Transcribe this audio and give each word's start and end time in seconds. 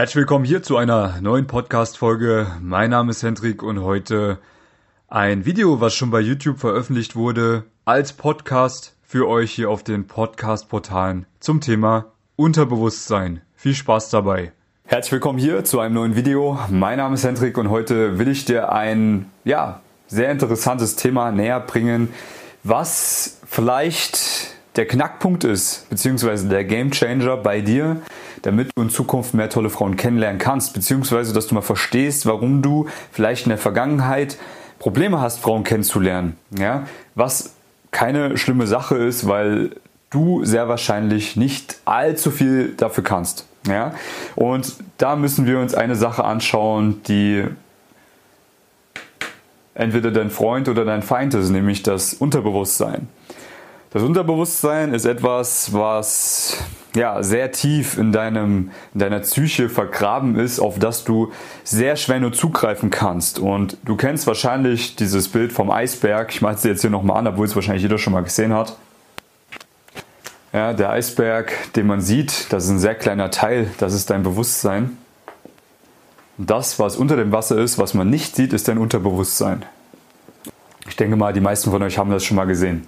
Herzlich 0.00 0.16
willkommen 0.16 0.46
hier 0.46 0.62
zu 0.62 0.78
einer 0.78 1.20
neuen 1.20 1.46
Podcast-Folge. 1.46 2.46
Mein 2.62 2.88
Name 2.88 3.10
ist 3.10 3.22
Hendrik 3.22 3.62
und 3.62 3.82
heute 3.82 4.38
ein 5.08 5.44
Video, 5.44 5.82
was 5.82 5.92
schon 5.94 6.10
bei 6.10 6.20
YouTube 6.20 6.58
veröffentlicht 6.58 7.16
wurde, 7.16 7.64
als 7.84 8.14
Podcast 8.14 8.96
für 9.02 9.28
euch 9.28 9.52
hier 9.52 9.68
auf 9.68 9.84
den 9.84 10.06
Podcast-Portalen 10.06 11.26
zum 11.38 11.60
Thema 11.60 12.06
Unterbewusstsein. 12.36 13.42
Viel 13.54 13.74
Spaß 13.74 14.08
dabei. 14.08 14.52
Herzlich 14.86 15.12
willkommen 15.12 15.38
hier 15.38 15.64
zu 15.64 15.80
einem 15.80 15.96
neuen 15.96 16.16
Video. 16.16 16.58
Mein 16.70 16.96
Name 16.96 17.16
ist 17.16 17.24
Hendrik 17.24 17.58
und 17.58 17.68
heute 17.68 18.18
will 18.18 18.28
ich 18.28 18.46
dir 18.46 18.72
ein, 18.72 19.30
ja, 19.44 19.82
sehr 20.06 20.30
interessantes 20.30 20.96
Thema 20.96 21.30
näher 21.30 21.60
bringen, 21.60 22.08
was 22.64 23.38
vielleicht 23.46 24.56
der 24.76 24.86
Knackpunkt 24.86 25.44
ist, 25.44 25.90
beziehungsweise 25.90 26.48
der 26.48 26.64
Gamechanger 26.64 27.36
bei 27.36 27.60
dir, 27.60 28.00
damit 28.42 28.70
du 28.74 28.82
in 28.82 28.90
Zukunft 28.90 29.34
mehr 29.34 29.50
tolle 29.50 29.70
Frauen 29.70 29.96
kennenlernen 29.96 30.38
kannst, 30.38 30.74
beziehungsweise 30.74 31.32
dass 31.32 31.46
du 31.46 31.54
mal 31.54 31.60
verstehst, 31.60 32.26
warum 32.26 32.62
du 32.62 32.88
vielleicht 33.12 33.46
in 33.46 33.50
der 33.50 33.58
Vergangenheit 33.58 34.38
Probleme 34.78 35.20
hast, 35.20 35.40
Frauen 35.40 35.62
kennenzulernen. 35.62 36.36
Ja? 36.58 36.86
Was 37.14 37.54
keine 37.90 38.38
schlimme 38.38 38.66
Sache 38.66 38.96
ist, 38.96 39.28
weil 39.28 39.70
du 40.10 40.44
sehr 40.44 40.68
wahrscheinlich 40.68 41.36
nicht 41.36 41.78
allzu 41.84 42.30
viel 42.30 42.74
dafür 42.76 43.04
kannst. 43.04 43.46
Ja? 43.66 43.94
Und 44.36 44.76
da 44.98 45.16
müssen 45.16 45.46
wir 45.46 45.58
uns 45.58 45.74
eine 45.74 45.96
Sache 45.96 46.24
anschauen, 46.24 47.02
die 47.06 47.44
entweder 49.74 50.10
dein 50.10 50.30
Freund 50.30 50.68
oder 50.68 50.84
dein 50.84 51.02
Feind 51.02 51.34
ist, 51.34 51.50
nämlich 51.50 51.82
das 51.82 52.14
Unterbewusstsein. 52.14 53.08
Das 53.92 54.04
Unterbewusstsein 54.04 54.94
ist 54.94 55.04
etwas, 55.04 55.72
was 55.72 56.58
ja, 56.94 57.24
sehr 57.24 57.50
tief 57.50 57.98
in, 57.98 58.12
deinem, 58.12 58.70
in 58.94 59.00
deiner 59.00 59.18
Psyche 59.18 59.68
vergraben 59.68 60.38
ist, 60.38 60.60
auf 60.60 60.78
das 60.78 61.02
du 61.02 61.32
sehr 61.64 61.96
schwer 61.96 62.20
nur 62.20 62.32
zugreifen 62.32 62.90
kannst. 62.90 63.40
Und 63.40 63.76
du 63.84 63.96
kennst 63.96 64.28
wahrscheinlich 64.28 64.94
dieses 64.94 65.28
Bild 65.28 65.52
vom 65.52 65.72
Eisberg. 65.72 66.32
Ich 66.32 66.40
mache 66.40 66.54
es 66.54 66.62
jetzt 66.62 66.82
hier 66.82 66.90
nochmal 66.90 67.16
an, 67.16 67.26
obwohl 67.26 67.46
es 67.46 67.56
wahrscheinlich 67.56 67.82
jeder 67.82 67.98
schon 67.98 68.12
mal 68.12 68.22
gesehen 68.22 68.52
hat. 68.52 68.76
Ja, 70.52 70.72
der 70.72 70.90
Eisberg, 70.90 71.52
den 71.74 71.88
man 71.88 72.00
sieht, 72.00 72.52
das 72.52 72.64
ist 72.64 72.70
ein 72.70 72.78
sehr 72.78 72.94
kleiner 72.94 73.32
Teil, 73.32 73.72
das 73.78 73.92
ist 73.92 74.08
dein 74.10 74.22
Bewusstsein. 74.22 74.98
Und 76.38 76.48
das, 76.48 76.78
was 76.78 76.96
unter 76.96 77.16
dem 77.16 77.32
Wasser 77.32 77.58
ist, 77.58 77.76
was 77.78 77.94
man 77.94 78.08
nicht 78.08 78.36
sieht, 78.36 78.52
ist 78.52 78.68
dein 78.68 78.78
Unterbewusstsein. 78.78 79.64
Ich 80.88 80.94
denke 80.94 81.16
mal, 81.16 81.32
die 81.32 81.40
meisten 81.40 81.72
von 81.72 81.82
euch 81.82 81.98
haben 81.98 82.10
das 82.10 82.24
schon 82.24 82.36
mal 82.36 82.46
gesehen. 82.46 82.86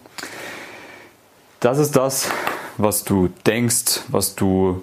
Das 1.63 1.79
ist 1.79 1.95
das, 1.95 2.29
was 2.77 3.05
du 3.05 3.29
denkst, 3.47 4.01
was 4.09 4.35
du 4.35 4.83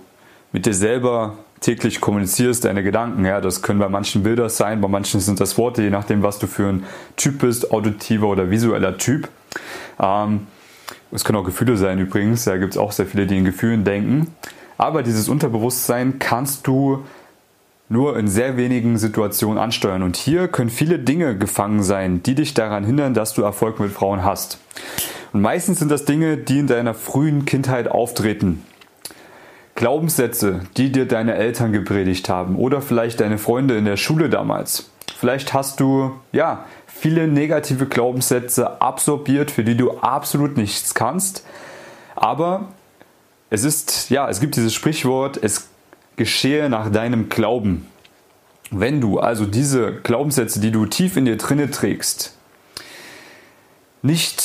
mit 0.54 0.66
dir 0.66 0.74
selber 0.74 1.36
täglich 1.60 2.00
kommunizierst, 2.00 2.64
deine 2.64 2.84
Gedanken. 2.84 3.26
Ja, 3.26 3.42
das 3.42 3.62
können 3.62 3.80
bei 3.80 3.90
manchen 3.90 4.24
Bilder 4.24 4.48
sein, 4.48 4.80
bei 4.80 4.88
manchen 4.88 5.20
sind 5.20 5.42
das 5.42 5.58
Worte, 5.58 5.82
je 5.82 5.90
nachdem, 5.90 6.24
was 6.24 6.40
du 6.40 6.48
für 6.48 6.70
ein 6.70 6.86
Typ 7.18 7.40
bist, 7.40 7.74
auditiver 7.74 8.30
oder 8.30 8.50
visueller 8.50 8.98
Typ. 8.98 9.28
Ähm, 10.00 10.48
es 11.12 11.26
können 11.26 11.38
auch 11.38 11.44
Gefühle 11.44 11.76
sein 11.76 12.00
übrigens, 12.00 12.46
da 12.46 12.56
gibt 12.56 12.76
es 12.76 12.78
auch 12.78 12.94
sehr 12.94 13.08
viele, 13.08 13.28
die 13.28 13.38
in 13.38 13.44
Gefühlen 13.44 13.84
denken. 13.84 14.34
Aber 14.78 15.04
dieses 15.04 15.28
Unterbewusstsein 15.28 16.18
kannst 16.18 16.66
du 16.66 17.04
nur 17.90 18.18
in 18.18 18.30
sehr 18.30 18.56
wenigen 18.56 18.98
Situationen 18.98 19.58
ansteuern. 19.58 20.02
Und 20.02 20.16
hier 20.16 20.48
können 20.48 20.70
viele 20.70 20.98
Dinge 20.98 21.38
gefangen 21.38 21.84
sein, 21.84 22.24
die 22.24 22.36
dich 22.36 22.54
daran 22.54 22.86
hindern, 22.86 23.14
dass 23.14 23.34
du 23.34 23.42
Erfolg 23.42 23.82
mit 23.82 23.92
Frauen 23.92 24.24
hast. 24.24 24.60
Und 25.34 25.42
meistens 25.42 25.80
sind 25.80 25.90
das 25.92 26.06
Dinge, 26.06 26.38
die 26.38 26.60
in 26.60 26.68
deiner 26.68 26.94
frühen 26.94 27.46
Kindheit 27.46 27.88
auftreten. 27.88 28.64
Glaubenssätze, 29.76 30.62
die 30.76 30.92
dir 30.92 31.08
deine 31.08 31.36
Eltern 31.36 31.72
gepredigt 31.72 32.28
haben 32.28 32.58
oder 32.58 32.82
vielleicht 32.82 33.22
deine 33.22 33.38
Freunde 33.38 33.78
in 33.78 33.86
der 33.86 33.98
Schule 33.98 34.30
damals. 34.30 34.90
Vielleicht 35.18 35.54
hast 35.54 35.80
du, 35.80 36.12
ja, 36.32 36.66
viele 36.86 37.28
negative 37.28 37.86
Glaubenssätze 37.86 38.82
absorbiert, 38.82 39.52
für 39.52 39.64
die 39.64 39.78
du 39.78 39.98
absolut 40.00 40.58
nichts 40.58 40.94
kannst. 40.94 41.46
Aber 42.16 42.70
es 43.50 43.64
ist, 43.64 44.10
ja, 44.10 44.30
es 44.30 44.42
gibt 44.42 44.56
dieses 44.58 44.74
Sprichwort, 44.74 45.40
es 45.42 45.70
geschehe 46.18 46.70
nach 46.70 46.92
deinem 46.92 47.30
Glauben. 47.30 47.88
Wenn 48.72 49.00
du 49.02 49.20
also 49.20 49.46
diese 49.46 49.94
Glaubenssätze, 49.94 50.60
die 50.60 50.72
du 50.72 50.86
tief 50.86 51.16
in 51.16 51.26
dir 51.26 51.38
drinne 51.38 51.72
trägst, 51.72 52.36
nicht 54.02 54.44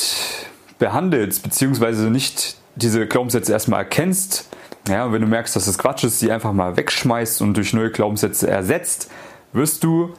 behandelst, 0.79 1.43
beziehungsweise 1.43 2.09
nicht 2.09 2.55
diese 2.75 3.07
Glaubenssätze 3.07 3.51
erstmal 3.51 3.79
erkennst, 3.79 4.49
ja, 4.87 5.11
wenn 5.11 5.21
du 5.21 5.27
merkst, 5.27 5.55
dass 5.55 5.65
das 5.65 5.77
Quatsch 5.77 6.03
ist, 6.03 6.19
sie 6.19 6.31
einfach 6.31 6.53
mal 6.53 6.77
wegschmeißt 6.77 7.41
und 7.41 7.55
durch 7.57 7.73
neue 7.73 7.89
Glaubenssätze 7.89 8.49
ersetzt, 8.49 9.09
wirst 9.51 9.83
du 9.83 10.13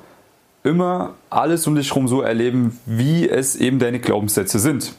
immer 0.65 1.15
alles 1.31 1.67
um 1.67 1.77
dich 1.77 1.91
herum 1.91 2.09
so 2.09 2.23
erleben, 2.23 2.81
wie 2.85 3.29
es 3.29 3.55
eben 3.55 3.79
deine 3.79 4.01
Glaubenssätze 4.01 4.59
sind. 4.59 4.95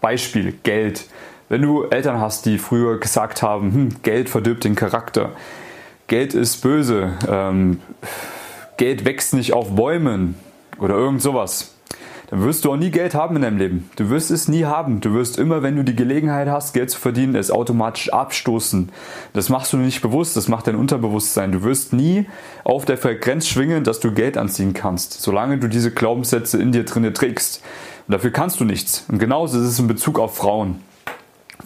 Beispiel 0.00 0.52
Geld. 0.62 1.06
Wenn 1.48 1.62
du 1.62 1.84
Eltern 1.84 2.20
hast, 2.20 2.46
die 2.46 2.58
früher 2.58 3.00
gesagt 3.00 3.42
haben, 3.42 3.72
hm, 3.72 3.88
Geld 4.02 4.28
verdirbt 4.28 4.64
den 4.64 4.76
Charakter, 4.76 5.32
Geld 6.06 6.34
ist 6.34 6.58
böse, 6.58 7.14
ähm, 7.28 7.80
Geld 8.76 9.04
wächst 9.04 9.34
nicht 9.34 9.52
auf 9.52 9.74
Bäumen 9.74 10.36
oder 10.78 10.94
irgend 10.94 11.20
sowas, 11.20 11.74
dann 12.30 12.42
wirst 12.42 12.64
du 12.64 12.72
auch 12.72 12.76
nie 12.76 12.90
Geld 12.90 13.14
haben 13.14 13.36
in 13.36 13.42
deinem 13.42 13.56
Leben. 13.56 13.90
Du 13.96 14.10
wirst 14.10 14.30
es 14.30 14.48
nie 14.48 14.66
haben. 14.66 15.00
Du 15.00 15.14
wirst 15.14 15.38
immer, 15.38 15.62
wenn 15.62 15.76
du 15.76 15.82
die 15.82 15.96
Gelegenheit 15.96 16.48
hast, 16.48 16.74
Geld 16.74 16.90
zu 16.90 17.00
verdienen, 17.00 17.34
es 17.34 17.50
automatisch 17.50 18.12
abstoßen. 18.12 18.90
Das 19.32 19.48
machst 19.48 19.72
du 19.72 19.78
nicht 19.78 20.02
bewusst, 20.02 20.36
das 20.36 20.46
macht 20.46 20.66
dein 20.66 20.76
Unterbewusstsein. 20.76 21.52
Du 21.52 21.62
wirst 21.62 21.94
nie 21.94 22.26
auf 22.64 22.84
der 22.84 22.98
Frequenz 22.98 23.48
schwingen, 23.48 23.82
dass 23.82 24.00
du 24.00 24.12
Geld 24.12 24.36
anziehen 24.36 24.74
kannst, 24.74 25.22
solange 25.22 25.56
du 25.56 25.68
diese 25.68 25.90
Glaubenssätze 25.90 26.60
in 26.60 26.70
dir 26.70 26.84
drinne 26.84 27.14
trägst. 27.14 27.62
Und 28.06 28.12
dafür 28.12 28.30
kannst 28.30 28.60
du 28.60 28.64
nichts. 28.64 29.06
Und 29.08 29.18
genauso 29.18 29.58
ist 29.58 29.66
es 29.66 29.78
in 29.78 29.88
Bezug 29.88 30.18
auf 30.18 30.36
Frauen. 30.36 30.82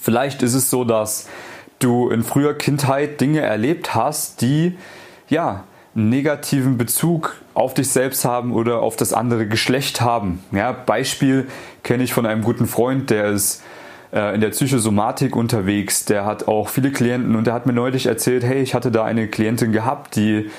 Vielleicht 0.01 0.45
ist 0.45 0.55
es 0.55 0.71
so, 0.71 0.85
dass 0.85 1.29
du 1.81 2.09
in 2.11 2.23
früher 2.23 2.55
Kindheit 2.55 3.21
Dinge 3.21 3.41
erlebt 3.41 3.97
hast, 3.97 4.41
die 4.43 4.79
ja 5.29 5.65
negativen 5.95 6.79
Bezug 6.79 7.37
auf 7.55 7.75
dich 7.75 7.91
selbst 7.91 8.25
haben 8.25 8.53
oder 8.53 8.81
auf 8.81 8.97
das 8.97 9.13
andere 9.13 9.47
Geschlecht 9.47 10.01
haben. 10.01 10.43
Ja, 10.53 10.73
Beispiel 10.73 11.47
kenne 11.83 12.03
ich 12.03 12.15
von 12.15 12.25
einem 12.25 12.43
guten 12.43 12.67
Freund, 12.67 13.11
der 13.11 13.27
ist 13.27 13.63
äh, 14.13 14.35
in 14.35 14.41
der 14.41 14.51
Psychosomatik 14.51 15.37
unterwegs, 15.37 16.05
der 16.05 16.25
hat 16.25 16.49
auch 16.49 16.69
viele 16.69 16.93
Klienten 16.93 17.37
und 17.37 17.47
der 17.47 17.55
hat 17.55 17.67
mir 17.67 17.73
neulich 17.75 18.07
erzählt, 18.07 18.45
hey, 18.45 18.63
ich 18.63 18.75
hatte 18.75 18.91
da 18.91 19.05
eine 19.05 19.29
Klientin 19.29 19.73
gehabt, 19.73 20.17
die 20.17 20.51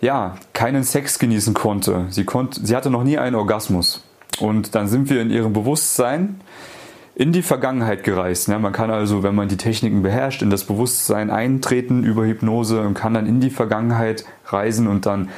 ja 0.00 0.34
keinen 0.52 0.82
Sex 0.82 1.18
genießen 1.18 1.54
konnte. 1.54 2.06
Sie, 2.10 2.24
konnte, 2.24 2.64
sie 2.64 2.76
hatte 2.76 2.90
noch 2.90 3.04
nie 3.04 3.18
einen 3.18 3.36
Orgasmus. 3.36 4.04
Und 4.40 4.74
dann 4.74 4.88
sind 4.88 5.08
wir 5.08 5.22
in 5.22 5.30
ihrem 5.30 5.52
Bewusstsein 5.52 6.40
in 7.22 7.30
die 7.30 7.42
Vergangenheit 7.42 8.02
gereist. 8.02 8.48
Ne? 8.48 8.58
Man 8.58 8.72
kann 8.72 8.90
also, 8.90 9.22
wenn 9.22 9.36
man 9.36 9.46
die 9.46 9.56
Techniken 9.56 10.02
beherrscht, 10.02 10.42
in 10.42 10.50
das 10.50 10.64
Bewusstsein 10.64 11.30
eintreten 11.30 12.02
über 12.02 12.26
Hypnose 12.26 12.80
und 12.80 12.94
kann 12.94 13.14
dann 13.14 13.26
in 13.26 13.38
die 13.38 13.50
Vergangenheit 13.50 14.24
reisen 14.46 14.88
und 14.88 15.06
dann 15.06 15.28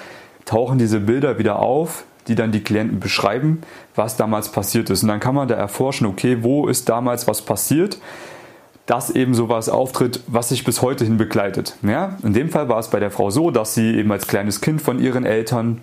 tauchen 0.47 0.79
diese 0.79 0.99
Bilder 0.99 1.39
wieder 1.39 1.59
auf, 1.59 2.05
die 2.27 2.37
dann 2.37 2.53
die 2.53 2.65
Klienten 2.65 3.01
beschreiben, 3.01 3.61
was 3.95 4.17
damals 4.17 4.51
passiert 4.51 4.89
ist. 4.89 5.03
Und 5.03 5.11
dann 5.11 5.21
kann 5.21 5.35
man 5.35 5.47
da 5.47 5.57
erforschen, 5.57 6.07
okay, 6.07 6.39
wo 6.41 6.69
ist 6.69 6.89
damals 6.89 7.29
was 7.29 7.43
passiert, 7.43 7.99
dass 8.87 9.11
eben 9.11 9.35
sowas 9.35 9.69
auftritt, 9.69 10.23
was 10.27 10.49
sich 10.49 10.65
bis 10.65 10.81
heute 10.81 11.05
hin 11.05 11.19
begleitet. 11.19 11.77
Ja? 11.83 12.17
In 12.23 12.33
dem 12.33 12.49
Fall 12.49 12.71
war 12.71 12.79
es 12.79 12.89
bei 12.89 12.99
der 12.99 13.11
Frau 13.11 13.29
so, 13.29 13.51
dass 13.51 13.75
sie 13.75 13.95
eben 13.95 14.11
als 14.11 14.27
kleines 14.27 14.63
Kind 14.63 14.81
von 14.81 15.01
ihren 15.01 15.27
Eltern 15.27 15.83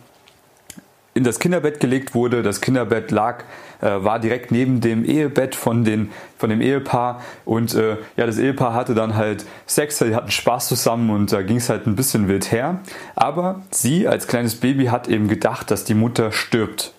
in 1.13 1.23
das 1.23 1.39
Kinderbett 1.39 1.79
gelegt 1.79 2.15
wurde. 2.15 2.41
Das 2.41 2.61
Kinderbett 2.61 3.11
lag, 3.11 3.43
äh, 3.81 3.87
war 4.03 4.19
direkt 4.19 4.51
neben 4.51 4.81
dem 4.81 5.03
Ehebett 5.03 5.55
von, 5.55 5.83
den, 5.83 6.11
von 6.37 6.49
dem 6.49 6.61
Ehepaar 6.61 7.21
und 7.45 7.73
äh, 7.73 7.97
ja, 8.15 8.25
das 8.25 8.37
Ehepaar 8.37 8.73
hatte 8.73 8.95
dann 8.95 9.15
halt 9.15 9.45
Sex, 9.65 9.97
sie 9.97 10.15
hatten 10.15 10.31
Spaß 10.31 10.67
zusammen 10.67 11.09
und 11.09 11.31
da 11.31 11.41
ging 11.41 11.57
es 11.57 11.69
halt 11.69 11.87
ein 11.87 11.95
bisschen 11.95 12.27
wild 12.27 12.51
her. 12.51 12.79
Aber 13.15 13.61
sie 13.71 14.07
als 14.07 14.27
kleines 14.27 14.55
Baby 14.55 14.85
hat 14.85 15.07
eben 15.07 15.27
gedacht, 15.27 15.71
dass 15.71 15.83
die 15.83 15.95
Mutter 15.95 16.31
stirbt. 16.31 16.93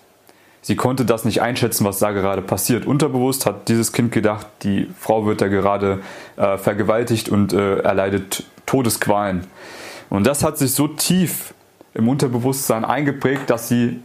Sie 0.61 0.77
konnte 0.77 1.03
das 1.03 1.25
nicht 1.25 1.41
einschätzen, 1.41 1.83
was 1.83 1.99
da 1.99 2.11
gerade 2.11 2.41
passiert. 2.41 2.85
Unterbewusst 2.85 3.45
hat 3.45 3.67
dieses 3.67 3.91
Kind 3.91 4.13
gedacht, 4.13 4.47
die 4.61 4.89
Frau 4.97 5.25
wird 5.25 5.41
da 5.41 5.49
gerade 5.49 5.99
äh, 6.37 6.57
vergewaltigt 6.57 7.27
und 7.27 7.51
äh, 7.51 7.79
erleidet 7.79 8.45
Todesqualen. 8.65 9.45
Und 10.09 10.25
das 10.25 10.41
hat 10.41 10.57
sich 10.57 10.73
so 10.73 10.87
tief 10.87 11.53
im 11.93 12.07
Unterbewusstsein 12.07 12.85
eingeprägt, 12.85 13.49
dass 13.49 13.67
sie 13.67 13.99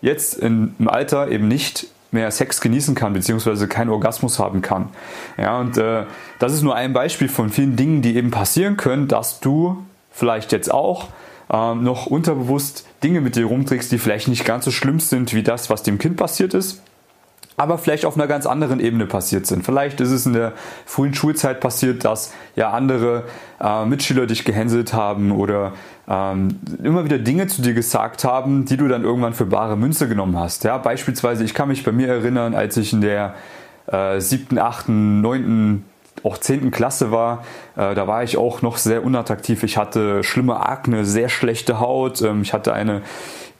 jetzt 0.00 0.34
im 0.34 0.74
Alter 0.86 1.30
eben 1.30 1.48
nicht 1.48 1.88
mehr 2.10 2.30
Sex 2.30 2.60
genießen 2.60 2.94
kann, 2.94 3.12
beziehungsweise 3.12 3.68
keinen 3.68 3.90
Orgasmus 3.90 4.38
haben 4.38 4.62
kann. 4.62 4.88
Ja, 5.36 5.58
und 5.58 5.76
äh, 5.76 6.04
das 6.38 6.52
ist 6.52 6.62
nur 6.62 6.76
ein 6.76 6.92
Beispiel 6.92 7.28
von 7.28 7.50
vielen 7.50 7.76
Dingen, 7.76 8.02
die 8.02 8.16
eben 8.16 8.30
passieren 8.30 8.76
können, 8.76 9.08
dass 9.08 9.40
du 9.40 9.84
vielleicht 10.10 10.52
jetzt 10.52 10.72
auch 10.72 11.08
ähm, 11.50 11.82
noch 11.82 12.06
unterbewusst 12.06 12.86
Dinge 13.02 13.20
mit 13.20 13.36
dir 13.36 13.46
rumträgst, 13.46 13.90
die 13.92 13.98
vielleicht 13.98 14.28
nicht 14.28 14.44
ganz 14.44 14.64
so 14.64 14.70
schlimm 14.70 15.00
sind 15.00 15.34
wie 15.34 15.42
das, 15.42 15.68
was 15.68 15.82
dem 15.82 15.98
Kind 15.98 16.16
passiert 16.16 16.54
ist. 16.54 16.82
Aber 17.56 17.78
vielleicht 17.78 18.04
auf 18.04 18.16
einer 18.16 18.26
ganz 18.26 18.46
anderen 18.46 18.80
Ebene 18.80 19.06
passiert 19.06 19.46
sind. 19.46 19.64
Vielleicht 19.64 20.00
ist 20.00 20.10
es 20.10 20.26
in 20.26 20.32
der 20.32 20.52
frühen 20.86 21.14
Schulzeit 21.14 21.60
passiert, 21.60 22.04
dass 22.04 22.32
ja 22.56 22.70
andere 22.70 23.24
äh, 23.60 23.84
Mitschüler 23.84 24.26
dich 24.26 24.44
gehänselt 24.44 24.92
haben 24.92 25.32
oder 25.32 25.72
ähm, 26.08 26.58
immer 26.82 27.04
wieder 27.04 27.18
Dinge 27.18 27.46
zu 27.46 27.62
dir 27.62 27.74
gesagt 27.74 28.24
haben, 28.24 28.64
die 28.64 28.76
du 28.76 28.88
dann 28.88 29.04
irgendwann 29.04 29.34
für 29.34 29.46
bare 29.46 29.76
Münze 29.76 30.08
genommen 30.08 30.38
hast. 30.38 30.64
Ja, 30.64 30.78
beispielsweise, 30.78 31.44
ich 31.44 31.54
kann 31.54 31.68
mich 31.68 31.84
bei 31.84 31.92
mir 31.92 32.08
erinnern, 32.08 32.54
als 32.54 32.76
ich 32.76 32.92
in 32.92 33.00
der 33.00 33.34
äh, 33.86 34.20
siebten, 34.20 34.58
achten, 34.58 35.20
neunten 35.20 35.84
auch 36.22 36.38
10. 36.38 36.70
Klasse 36.70 37.10
war, 37.10 37.44
äh, 37.76 37.94
da 37.94 38.06
war 38.06 38.22
ich 38.22 38.36
auch 38.36 38.62
noch 38.62 38.78
sehr 38.78 39.04
unattraktiv. 39.04 39.62
Ich 39.62 39.76
hatte 39.76 40.22
schlimme 40.24 40.66
Akne, 40.66 41.04
sehr 41.04 41.28
schlechte 41.28 41.80
Haut. 41.80 42.22
Ähm, 42.22 42.42
ich 42.42 42.52
hatte 42.52 42.72
eine 42.72 43.02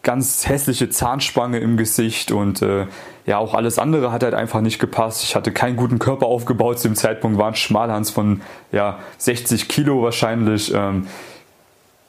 ganz 0.04 0.48
hässliche 0.48 0.90
Zahnspange 0.90 1.58
im 1.58 1.76
Gesicht 1.76 2.30
und 2.30 2.62
äh, 2.62 2.86
ja, 3.26 3.38
auch 3.38 3.54
alles 3.54 3.78
andere 3.78 4.12
hat 4.12 4.22
halt 4.22 4.34
einfach 4.34 4.60
nicht 4.60 4.78
gepasst. 4.78 5.24
Ich 5.24 5.34
hatte 5.34 5.50
keinen 5.50 5.76
guten 5.76 5.98
Körper 5.98 6.26
aufgebaut. 6.26 6.78
Zu 6.78 6.88
dem 6.88 6.94
Zeitpunkt 6.94 7.38
war 7.38 7.48
ein 7.48 7.56
Schmalhans 7.56 8.10
von 8.10 8.42
ja, 8.70 8.98
60 9.18 9.68
Kilo 9.68 10.02
wahrscheinlich. 10.02 10.72
Ähm, 10.74 11.06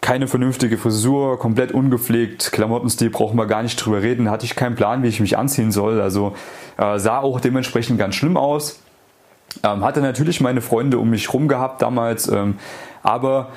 keine 0.01 0.27
vernünftige 0.27 0.77
Frisur, 0.77 1.39
komplett 1.39 1.71
ungepflegt, 1.71 2.51
Klamottenstil 2.51 3.09
brauchen 3.09 3.38
wir 3.38 3.47
gar 3.47 3.63
nicht 3.63 3.77
drüber 3.77 4.03
reden, 4.03 4.30
hatte 4.30 4.45
ich 4.45 4.56
keinen 4.56 4.75
Plan, 4.75 5.01
wie 5.01 5.07
ich 5.07 5.19
mich 5.19 5.36
anziehen 5.36 5.71
soll. 5.71 6.00
Also 6.00 6.36
äh, 6.77 7.00
sah 7.00 7.21
auch 7.21 7.39
dementsprechend 7.39 7.98
ganz 7.98 8.13
schlimm 8.13 8.38
aus. 8.38 8.81
Ähm, 9.63 9.83
hatte 9.83 10.01
natürlich 10.01 10.41
meine 10.41 10.62
Freunde 10.62 11.00
um 11.00 11.09
mich 11.09 11.33
rum 11.33 11.48
gehabt 11.48 11.81
damals, 11.81 12.27
ähm, 12.27 12.59
aber 13.01 13.50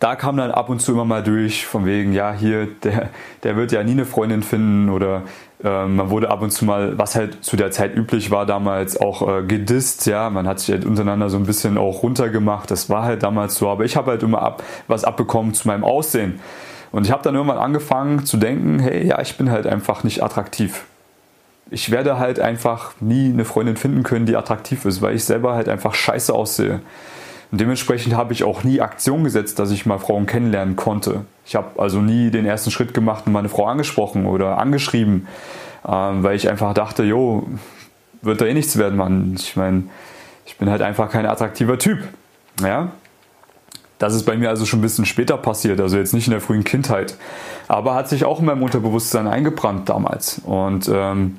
da 0.00 0.16
kam 0.16 0.36
dann 0.36 0.50
ab 0.50 0.68
und 0.68 0.80
zu 0.80 0.92
immer 0.92 1.04
mal 1.04 1.22
durch, 1.22 1.66
von 1.66 1.86
wegen, 1.86 2.12
ja, 2.12 2.32
hier, 2.32 2.66
der, 2.82 3.08
der 3.42 3.56
wird 3.56 3.72
ja 3.72 3.82
nie 3.82 3.92
eine 3.92 4.04
Freundin 4.04 4.42
finden 4.42 4.90
oder 4.90 5.22
äh, 5.62 5.86
man 5.86 6.10
wurde 6.10 6.30
ab 6.30 6.42
und 6.42 6.50
zu 6.50 6.64
mal, 6.64 6.98
was 6.98 7.14
halt 7.14 7.44
zu 7.44 7.56
der 7.56 7.70
Zeit 7.70 7.96
üblich 7.96 8.30
war 8.30 8.44
damals, 8.44 9.00
auch 9.00 9.26
äh, 9.26 9.42
gedisst, 9.42 10.06
ja, 10.06 10.30
man 10.30 10.46
hat 10.46 10.60
sich 10.60 10.70
halt 10.70 10.84
untereinander 10.84 11.30
so 11.30 11.36
ein 11.36 11.46
bisschen 11.46 11.78
auch 11.78 12.02
runtergemacht, 12.02 12.70
das 12.70 12.90
war 12.90 13.04
halt 13.04 13.22
damals 13.22 13.54
so, 13.54 13.68
aber 13.68 13.84
ich 13.84 13.96
habe 13.96 14.10
halt 14.10 14.22
immer 14.22 14.42
ab, 14.42 14.62
was 14.88 15.04
abbekommen 15.04 15.54
zu 15.54 15.68
meinem 15.68 15.84
Aussehen. 15.84 16.40
Und 16.92 17.06
ich 17.06 17.12
habe 17.12 17.22
dann 17.22 17.34
irgendwann 17.34 17.58
angefangen 17.58 18.24
zu 18.24 18.36
denken, 18.36 18.78
hey, 18.78 19.06
ja, 19.06 19.20
ich 19.20 19.36
bin 19.36 19.50
halt 19.50 19.66
einfach 19.66 20.04
nicht 20.04 20.22
attraktiv. 20.22 20.84
Ich 21.70 21.90
werde 21.90 22.20
halt 22.20 22.38
einfach 22.38 22.92
nie 23.00 23.30
eine 23.32 23.44
Freundin 23.44 23.76
finden 23.76 24.04
können, 24.04 24.26
die 24.26 24.36
attraktiv 24.36 24.84
ist, 24.84 25.02
weil 25.02 25.16
ich 25.16 25.24
selber 25.24 25.54
halt 25.54 25.68
einfach 25.68 25.94
scheiße 25.94 26.32
aussehe. 26.32 26.82
Und 27.54 27.60
dementsprechend 27.60 28.16
habe 28.16 28.32
ich 28.32 28.42
auch 28.42 28.64
nie 28.64 28.80
Aktion 28.80 29.22
gesetzt, 29.22 29.60
dass 29.60 29.70
ich 29.70 29.86
mal 29.86 30.00
Frauen 30.00 30.26
kennenlernen 30.26 30.74
konnte. 30.74 31.24
Ich 31.46 31.54
habe 31.54 31.80
also 31.80 32.00
nie 32.00 32.32
den 32.32 32.46
ersten 32.46 32.72
Schritt 32.72 32.94
gemacht 32.94 33.28
und 33.28 33.32
meine 33.32 33.48
Frau 33.48 33.66
angesprochen 33.66 34.26
oder 34.26 34.58
angeschrieben, 34.58 35.28
ähm, 35.86 36.24
weil 36.24 36.34
ich 36.34 36.50
einfach 36.50 36.74
dachte, 36.74 37.04
jo, 37.04 37.46
wird 38.22 38.40
da 38.40 38.46
eh 38.46 38.54
nichts 38.54 38.76
werden, 38.76 38.96
Mann. 38.96 39.36
Ich 39.38 39.54
meine, 39.54 39.84
ich 40.46 40.58
bin 40.58 40.68
halt 40.68 40.82
einfach 40.82 41.08
kein 41.08 41.26
attraktiver 41.26 41.78
Typ. 41.78 42.00
Ja? 42.60 42.90
Das 44.00 44.16
ist 44.16 44.24
bei 44.24 44.36
mir 44.36 44.48
also 44.48 44.66
schon 44.66 44.80
ein 44.80 44.82
bisschen 44.82 45.06
später 45.06 45.36
passiert, 45.36 45.80
also 45.80 45.96
jetzt 45.96 46.12
nicht 46.12 46.26
in 46.26 46.32
der 46.32 46.40
frühen 46.40 46.64
Kindheit. 46.64 47.16
Aber 47.68 47.94
hat 47.94 48.08
sich 48.08 48.24
auch 48.24 48.40
in 48.40 48.46
meinem 48.46 48.64
Unterbewusstsein 48.64 49.28
eingebrannt 49.28 49.88
damals. 49.88 50.40
Und 50.44 50.90
ähm, 50.92 51.38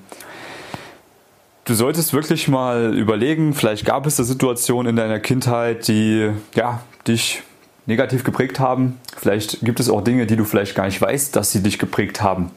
Du 1.66 1.74
solltest 1.74 2.14
wirklich 2.14 2.48
mal 2.48 2.96
überlegen, 2.96 3.56
vielleicht 3.56 3.86
gab 3.86 4.06
es 4.06 4.18
da 4.18 4.24
Situationen 4.24 4.92
in 4.92 4.96
deiner 4.98 5.20
Kindheit, 5.20 5.88
die 5.88 6.30
ja, 6.54 6.82
dich 7.08 7.42
negativ 7.88 8.24
geprägt 8.24 8.60
haben. 8.60 9.00
Vielleicht 9.18 9.66
gibt 9.66 9.80
es 9.80 9.90
auch 9.90 10.04
Dinge, 10.04 10.28
die 10.28 10.36
du 10.36 10.46
vielleicht 10.46 10.76
gar 10.76 10.86
nicht 10.86 11.02
weißt, 11.02 11.36
dass 11.36 11.52
sie 11.52 11.64
dich 11.64 11.80
geprägt 11.80 12.22
haben. 12.22 12.52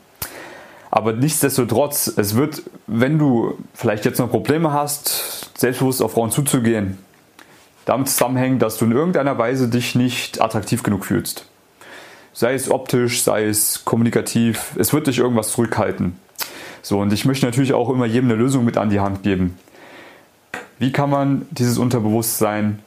Aber 0.90 1.14
nichtsdestotrotz, 1.14 2.12
es 2.18 2.34
wird, 2.34 2.64
wenn 2.86 3.18
du 3.18 3.56
vielleicht 3.72 4.04
jetzt 4.04 4.18
noch 4.18 4.28
Probleme 4.28 4.74
hast, 4.74 5.52
selbstbewusst 5.56 6.02
auf 6.02 6.12
Frauen 6.12 6.30
zuzugehen, 6.30 6.98
damit 7.86 8.10
zusammenhängen, 8.10 8.58
dass 8.58 8.76
du 8.76 8.84
in 8.84 8.92
irgendeiner 8.92 9.38
Weise 9.38 9.68
dich 9.68 9.94
nicht 9.94 10.42
attraktiv 10.42 10.82
genug 10.82 11.06
fühlst. 11.06 11.46
Sei 12.34 12.52
es 12.52 12.70
optisch, 12.70 13.22
sei 13.22 13.46
es 13.46 13.86
kommunikativ, 13.86 14.72
es 14.76 14.92
wird 14.92 15.06
dich 15.06 15.18
irgendwas 15.18 15.52
zurückhalten. 15.52 16.18
So, 16.82 17.00
und 17.00 17.12
ich 17.12 17.24
möchte 17.24 17.46
natürlich 17.46 17.72
auch 17.72 17.90
immer 17.90 18.06
jedem 18.06 18.30
eine 18.30 18.38
Lösung 18.38 18.64
mit 18.64 18.76
an 18.76 18.90
die 18.90 19.00
Hand 19.00 19.22
geben. 19.22 19.58
Wie 20.78 20.92
kann 20.92 21.10
man 21.10 21.46
dieses 21.50 21.78
Unterbewusstsein 21.78 22.80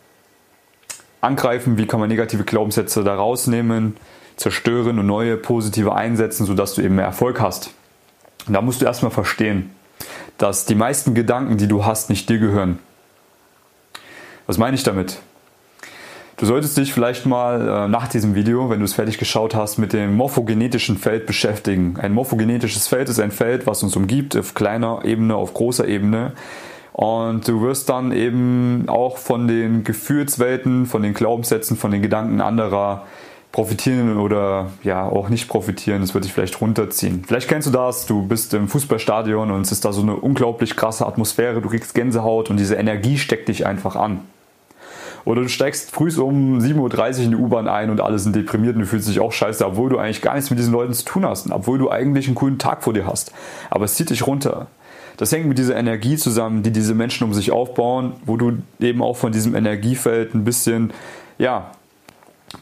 angreifen? 1.19 1.77
Wie 1.77 1.87
kann 1.87 1.99
man 1.99 2.09
negative 2.09 2.43
Glaubenssätze 2.43 3.03
da 3.03 3.15
rausnehmen, 3.15 3.97
zerstören 4.37 4.97
und 4.97 5.05
neue 5.05 5.37
positive 5.37 5.93
einsetzen, 5.93 6.45
sodass 6.45 6.75
du 6.75 6.81
eben 6.81 6.95
mehr 6.95 7.05
Erfolg 7.05 7.41
hast? 7.41 7.73
Und 8.47 8.53
da 8.53 8.61
musst 8.61 8.81
du 8.81 8.85
erstmal 8.85 9.11
verstehen, 9.11 9.71
dass 10.37 10.65
die 10.65 10.75
meisten 10.75 11.13
Gedanken, 11.13 11.57
die 11.57 11.67
du 11.67 11.85
hast, 11.85 12.09
nicht 12.09 12.29
dir 12.29 12.39
gehören. 12.39 12.79
Was 14.47 14.57
meine 14.57 14.75
ich 14.75 14.83
damit? 14.83 15.19
Du 16.41 16.47
solltest 16.47 16.75
dich 16.75 16.91
vielleicht 16.91 17.27
mal 17.27 17.85
äh, 17.85 17.87
nach 17.87 18.07
diesem 18.07 18.33
Video, 18.33 18.67
wenn 18.71 18.79
du 18.79 18.85
es 18.85 18.95
fertig 18.95 19.19
geschaut 19.19 19.53
hast, 19.53 19.77
mit 19.77 19.93
dem 19.93 20.15
morphogenetischen 20.15 20.97
Feld 20.97 21.27
beschäftigen. 21.27 21.97
Ein 22.01 22.13
morphogenetisches 22.13 22.87
Feld 22.87 23.09
ist 23.09 23.19
ein 23.19 23.29
Feld, 23.29 23.67
was 23.67 23.83
uns 23.83 23.95
umgibt, 23.95 24.35
auf 24.35 24.55
kleiner 24.55 25.01
Ebene, 25.05 25.35
auf 25.35 25.53
großer 25.53 25.87
Ebene. 25.87 26.31
Und 26.93 27.47
du 27.47 27.61
wirst 27.61 27.89
dann 27.89 28.11
eben 28.11 28.85
auch 28.87 29.17
von 29.17 29.47
den 29.47 29.83
Gefühlswelten, 29.83 30.87
von 30.87 31.03
den 31.03 31.13
Glaubenssätzen, 31.13 31.77
von 31.77 31.91
den 31.91 32.01
Gedanken 32.01 32.41
anderer 32.41 33.05
profitieren 33.51 34.17
oder 34.17 34.71
ja 34.81 35.07
auch 35.07 35.29
nicht 35.29 35.47
profitieren. 35.47 36.01
Das 36.01 36.15
wird 36.15 36.23
dich 36.23 36.33
vielleicht 36.33 36.59
runterziehen. 36.59 37.23
Vielleicht 37.23 37.49
kennst 37.49 37.67
du 37.67 37.71
das, 37.71 38.07
du 38.07 38.23
bist 38.23 38.55
im 38.55 38.67
Fußballstadion 38.67 39.51
und 39.51 39.61
es 39.61 39.71
ist 39.71 39.85
da 39.85 39.93
so 39.93 40.01
eine 40.01 40.15
unglaublich 40.15 40.75
krasse 40.75 41.05
Atmosphäre, 41.05 41.61
du 41.61 41.69
kriegst 41.69 41.93
Gänsehaut 41.93 42.49
und 42.49 42.57
diese 42.57 42.77
Energie 42.77 43.19
steckt 43.19 43.47
dich 43.47 43.67
einfach 43.67 43.95
an. 43.95 44.21
Oder 45.25 45.41
du 45.41 45.49
steigst 45.49 45.91
früh 45.91 46.11
um 46.19 46.59
7.30 46.59 46.77
Uhr 46.77 47.23
in 47.23 47.31
die 47.31 47.37
U-Bahn 47.37 47.67
ein 47.67 47.89
und 47.89 48.01
alle 48.01 48.19
sind 48.19 48.35
deprimiert 48.35 48.75
und 48.75 48.81
du 48.81 48.87
fühlst 48.87 49.07
dich 49.07 49.19
auch 49.19 49.31
scheiße, 49.31 49.65
obwohl 49.65 49.89
du 49.89 49.97
eigentlich 49.97 50.21
gar 50.21 50.35
nichts 50.35 50.49
mit 50.49 50.59
diesen 50.59 50.73
Leuten 50.73 50.93
zu 50.93 51.05
tun 51.05 51.25
hast 51.25 51.45
und 51.45 51.51
obwohl 51.51 51.77
du 51.77 51.89
eigentlich 51.89 52.27
einen 52.27 52.35
coolen 52.35 52.57
Tag 52.57 52.83
vor 52.83 52.93
dir 52.93 53.05
hast. 53.05 53.31
Aber 53.69 53.85
es 53.85 53.95
zieht 53.95 54.09
dich 54.09 54.25
runter. 54.25 54.67
Das 55.17 55.31
hängt 55.31 55.45
mit 55.45 55.57
dieser 55.57 55.75
Energie 55.75 56.17
zusammen, 56.17 56.63
die 56.63 56.71
diese 56.71 56.95
Menschen 56.95 57.25
um 57.25 57.33
sich 57.33 57.51
aufbauen, 57.51 58.13
wo 58.25 58.37
du 58.37 58.53
eben 58.79 59.03
auch 59.03 59.17
von 59.17 59.31
diesem 59.31 59.55
Energiefeld 59.55 60.33
ein 60.33 60.43
bisschen, 60.43 60.93
ja, 61.37 61.71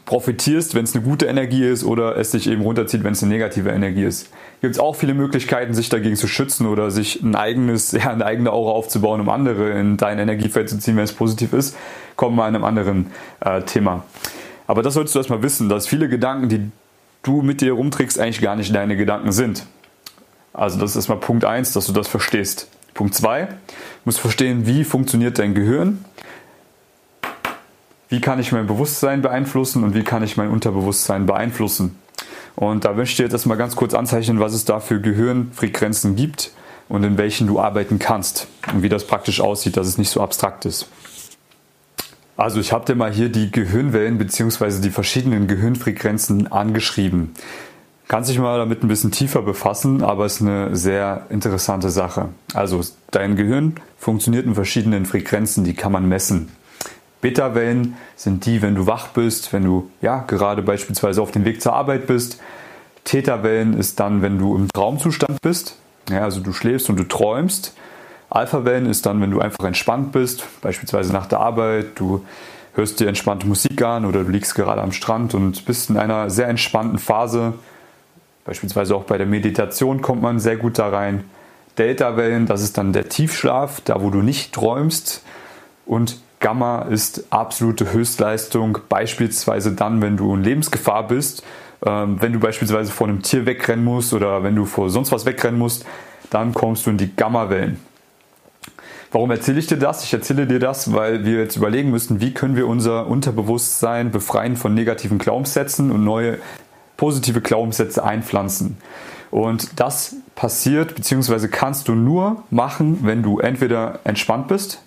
profitierst, 0.04 0.74
wenn 0.74 0.84
es 0.84 0.94
eine 0.94 1.04
gute 1.04 1.26
Energie 1.26 1.64
ist 1.64 1.84
oder 1.84 2.16
es 2.16 2.30
dich 2.30 2.48
eben 2.48 2.62
runterzieht, 2.62 3.04
wenn 3.04 3.12
es 3.12 3.22
eine 3.22 3.32
negative 3.32 3.70
Energie 3.70 4.04
ist. 4.04 4.28
Gibt 4.60 4.74
es 4.74 4.80
auch 4.80 4.94
viele 4.94 5.14
Möglichkeiten, 5.14 5.74
sich 5.74 5.88
dagegen 5.88 6.16
zu 6.16 6.28
schützen 6.28 6.66
oder 6.66 6.90
sich 6.90 7.22
ein 7.22 7.34
eigenes, 7.34 7.92
ja, 7.92 8.10
eine 8.10 8.24
eigene 8.24 8.52
Aura 8.52 8.72
aufzubauen, 8.72 9.20
um 9.20 9.28
andere 9.28 9.70
in 9.70 9.96
dein 9.96 10.18
Energiefeld 10.18 10.68
zu 10.68 10.78
ziehen, 10.78 10.96
wenn 10.96 11.04
es 11.04 11.12
positiv 11.12 11.52
ist. 11.52 11.76
Kommen 12.16 12.36
wir 12.36 12.44
an 12.44 12.54
einem 12.54 12.64
anderen 12.64 13.06
äh, 13.40 13.62
Thema. 13.62 14.04
Aber 14.66 14.82
das 14.82 14.94
solltest 14.94 15.14
du 15.14 15.18
erstmal 15.18 15.42
wissen, 15.42 15.68
dass 15.68 15.86
viele 15.86 16.08
Gedanken, 16.08 16.48
die 16.48 16.70
du 17.22 17.42
mit 17.42 17.60
dir 17.60 17.72
rumträgst, 17.72 18.18
eigentlich 18.18 18.40
gar 18.40 18.56
nicht 18.56 18.74
deine 18.74 18.96
Gedanken 18.96 19.32
sind. 19.32 19.66
Also 20.52 20.78
das 20.78 20.90
ist 20.90 20.96
erstmal 20.96 21.18
Punkt 21.18 21.44
1, 21.44 21.72
dass 21.72 21.86
du 21.86 21.92
das 21.92 22.08
verstehst. 22.08 22.68
Punkt 22.94 23.14
2, 23.14 23.46
du 23.46 23.54
musst 24.04 24.20
verstehen, 24.20 24.66
wie 24.66 24.84
funktioniert 24.84 25.38
dein 25.38 25.54
Gehirn 25.54 26.04
wie 28.10 28.20
kann 28.20 28.38
ich 28.40 28.52
mein 28.52 28.66
Bewusstsein 28.66 29.22
beeinflussen 29.22 29.84
und 29.84 29.94
wie 29.94 30.02
kann 30.02 30.22
ich 30.22 30.36
mein 30.36 30.50
Unterbewusstsein 30.50 31.26
beeinflussen. 31.26 31.96
Und 32.56 32.84
da 32.84 32.92
möchte 32.92 33.14
ich 33.14 33.18
jetzt 33.20 33.32
erstmal 33.32 33.56
ganz 33.56 33.76
kurz 33.76 33.94
anzeichnen, 33.94 34.40
was 34.40 34.52
es 34.52 34.64
da 34.64 34.80
für 34.80 35.00
Gehirnfrequenzen 35.00 36.16
gibt 36.16 36.50
und 36.88 37.04
in 37.04 37.16
welchen 37.16 37.46
du 37.46 37.60
arbeiten 37.60 37.98
kannst 37.98 38.48
und 38.72 38.82
wie 38.82 38.88
das 38.88 39.06
praktisch 39.06 39.40
aussieht, 39.40 39.76
dass 39.76 39.86
es 39.86 39.96
nicht 39.96 40.10
so 40.10 40.20
abstrakt 40.20 40.66
ist. 40.66 40.88
Also 42.36 42.58
ich 42.58 42.72
habe 42.72 42.84
dir 42.84 42.96
mal 42.96 43.12
hier 43.12 43.28
die 43.28 43.50
Gehirnwellen 43.50 44.18
bzw. 44.18 44.80
die 44.80 44.90
verschiedenen 44.90 45.46
Gehirnfrequenzen 45.46 46.50
angeschrieben. 46.50 47.32
Kannst 48.08 48.28
dich 48.28 48.40
mal 48.40 48.58
damit 48.58 48.82
ein 48.82 48.88
bisschen 48.88 49.12
tiefer 49.12 49.42
befassen, 49.42 50.02
aber 50.02 50.24
es 50.24 50.36
ist 50.36 50.42
eine 50.42 50.74
sehr 50.74 51.26
interessante 51.30 51.90
Sache. 51.90 52.30
Also 52.54 52.80
dein 53.12 53.36
Gehirn 53.36 53.74
funktioniert 53.96 54.46
in 54.46 54.56
verschiedenen 54.56 55.06
Frequenzen, 55.06 55.62
die 55.62 55.74
kann 55.74 55.92
man 55.92 56.08
messen. 56.08 56.48
Beta-Wellen 57.20 57.96
sind 58.16 58.46
die, 58.46 58.62
wenn 58.62 58.74
du 58.74 58.86
wach 58.86 59.08
bist, 59.08 59.52
wenn 59.52 59.64
du 59.64 59.90
ja 60.00 60.20
gerade 60.26 60.62
beispielsweise 60.62 61.20
auf 61.20 61.30
dem 61.30 61.44
Weg 61.44 61.60
zur 61.60 61.74
Arbeit 61.74 62.06
bist. 62.06 62.40
Theta-Wellen 63.04 63.78
ist 63.78 64.00
dann, 64.00 64.22
wenn 64.22 64.38
du 64.38 64.56
im 64.56 64.68
Traumzustand 64.68 65.42
bist, 65.42 65.76
ja, 66.08 66.22
also 66.22 66.40
du 66.40 66.52
schläfst 66.52 66.88
und 66.90 66.98
du 66.98 67.04
träumst. 67.04 67.74
Alpha-Wellen 68.30 68.86
ist 68.86 69.06
dann, 69.06 69.20
wenn 69.20 69.30
du 69.30 69.40
einfach 69.40 69.64
entspannt 69.64 70.12
bist, 70.12 70.44
beispielsweise 70.62 71.12
nach 71.12 71.26
der 71.26 71.40
Arbeit, 71.40 71.98
du 71.98 72.24
hörst 72.74 73.00
dir 73.00 73.08
entspannte 73.08 73.46
Musik 73.46 73.82
an 73.82 74.04
oder 74.04 74.22
du 74.22 74.30
liegst 74.30 74.54
gerade 74.54 74.80
am 74.80 74.92
Strand 74.92 75.34
und 75.34 75.64
bist 75.66 75.90
in 75.90 75.96
einer 75.96 76.30
sehr 76.30 76.48
entspannten 76.48 76.98
Phase. 76.98 77.54
Beispielsweise 78.44 78.94
auch 78.94 79.04
bei 79.04 79.18
der 79.18 79.26
Meditation 79.26 80.00
kommt 80.00 80.22
man 80.22 80.38
sehr 80.38 80.56
gut 80.56 80.78
da 80.78 80.88
rein. 80.88 81.24
Delta-Wellen, 81.78 82.46
das 82.46 82.62
ist 82.62 82.78
dann 82.78 82.92
der 82.92 83.08
Tiefschlaf, 83.08 83.80
da 83.80 84.02
wo 84.02 84.10
du 84.10 84.22
nicht 84.22 84.52
träumst. 84.52 85.22
Und 85.86 86.18
Gamma 86.40 86.82
ist 86.82 87.24
absolute 87.30 87.92
Höchstleistung, 87.92 88.78
beispielsweise 88.88 89.72
dann, 89.72 90.00
wenn 90.00 90.16
du 90.16 90.34
in 90.34 90.42
Lebensgefahr 90.42 91.06
bist, 91.06 91.44
ähm, 91.84 92.20
wenn 92.20 92.32
du 92.32 92.40
beispielsweise 92.40 92.90
vor 92.90 93.08
einem 93.08 93.22
Tier 93.22 93.44
wegrennen 93.44 93.84
musst 93.84 94.12
oder 94.14 94.42
wenn 94.42 94.56
du 94.56 94.64
vor 94.64 94.88
sonst 94.88 95.12
was 95.12 95.26
wegrennen 95.26 95.58
musst, 95.58 95.84
dann 96.30 96.54
kommst 96.54 96.86
du 96.86 96.90
in 96.90 96.96
die 96.96 97.14
Gamma-Wellen. 97.14 97.78
Warum 99.12 99.30
erzähle 99.30 99.58
ich 99.58 99.66
dir 99.66 99.76
das? 99.76 100.04
Ich 100.04 100.12
erzähle 100.12 100.46
dir 100.46 100.60
das, 100.60 100.92
weil 100.92 101.24
wir 101.24 101.38
jetzt 101.38 101.56
überlegen 101.56 101.90
müssen, 101.90 102.20
wie 102.20 102.32
können 102.32 102.56
wir 102.56 102.68
unser 102.68 103.06
Unterbewusstsein 103.08 104.10
befreien 104.10 104.56
von 104.56 104.72
negativen 104.72 105.18
Glaubenssätzen 105.18 105.90
und 105.90 106.04
neue 106.04 106.38
positive 106.96 107.40
Glaubenssätze 107.40 108.04
einpflanzen. 108.04 108.78
Und 109.30 109.80
das 109.80 110.16
passiert 110.36 110.94
bzw. 110.94 111.48
kannst 111.48 111.88
du 111.88 111.94
nur 111.94 112.44
machen, 112.50 113.00
wenn 113.02 113.22
du 113.22 113.40
entweder 113.40 113.98
entspannt 114.04 114.48
bist 114.48 114.80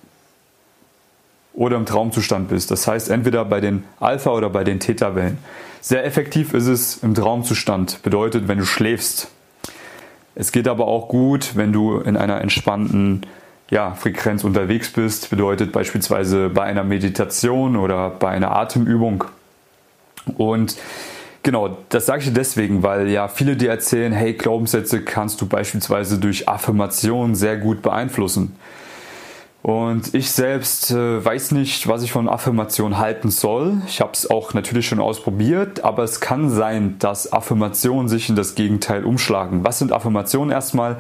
oder 1.54 1.78
im 1.78 1.86
Traumzustand 1.86 2.50
bist. 2.50 2.72
Das 2.72 2.88
heißt 2.88 3.10
entweder 3.10 3.46
bei 3.46 3.62
den 3.62 3.84
Alpha- 4.00 4.32
oder 4.32 4.50
bei 4.50 4.64
den 4.64 4.80
Theta-Wellen. 4.80 5.38
Sehr 5.82 6.06
effektiv 6.06 6.54
ist 6.54 6.68
es 6.68 7.04
im 7.04 7.14
Traumzustand, 7.14 8.02
bedeutet, 8.04 8.48
wenn 8.48 8.58
du 8.58 8.66
schläfst. 8.66 9.30
Es 10.36 10.52
geht 10.52 10.68
aber 10.68 10.88
auch 10.88 11.10
gut, 11.10 11.56
wenn 11.56 11.74
du 11.74 12.00
in 12.00 12.18
einer 12.18 12.42
entspannten 12.42 13.26
ja, 13.70 13.94
Frequenz 13.94 14.44
unterwegs 14.44 14.92
bist, 14.92 15.30
bedeutet 15.30 15.72
beispielsweise 15.72 16.50
bei 16.50 16.64
einer 16.64 16.84
Meditation 16.84 17.76
oder 17.76 18.10
bei 18.10 18.30
einer 18.30 18.56
Atemübung. 18.56 19.26
Und 20.38 20.76
genau, 21.44 21.78
das 21.90 22.06
sage 22.06 22.20
ich 22.20 22.28
dir 22.28 22.34
deswegen, 22.34 22.84
weil 22.84 23.10
ja 23.10 23.28
viele 23.28 23.56
dir 23.56 23.70
erzählen, 23.70 24.14
hey, 24.14 24.34
Glaubenssätze 24.34 25.02
kannst 25.02 25.42
du 25.42 25.48
beispielsweise 25.48 26.18
durch 26.18 26.48
Affirmationen 26.48 27.36
sehr 27.36 27.58
gut 27.58 27.82
beeinflussen. 27.82 28.56
Und 29.64 30.14
ich 30.14 30.30
selbst 30.30 30.92
äh, 30.92 31.24
weiß 31.24 31.52
nicht, 31.54 31.88
was 31.88 32.04
ich 32.04 32.12
von 32.12 32.28
Affirmation 32.28 32.98
halten 32.98 33.32
soll. 33.32 33.82
Ich 33.88 34.02
habe 34.02 34.12
es 34.12 34.30
auch 34.30 34.54
natürlich 34.54 34.86
schon 34.86 35.00
ausprobiert, 35.00 35.86
aber 35.86 36.04
es 36.04 36.20
kann 36.20 36.50
sein, 36.50 36.98
dass 37.00 37.32
Affirmationen 37.32 38.10
sich 38.10 38.28
in 38.28 38.36
das 38.36 38.56
Gegenteil 38.56 39.06
umschlagen. 39.06 39.64
Was 39.64 39.80
sind 39.80 39.94
Affirmationen 39.94 40.52
erstmal? 40.52 40.98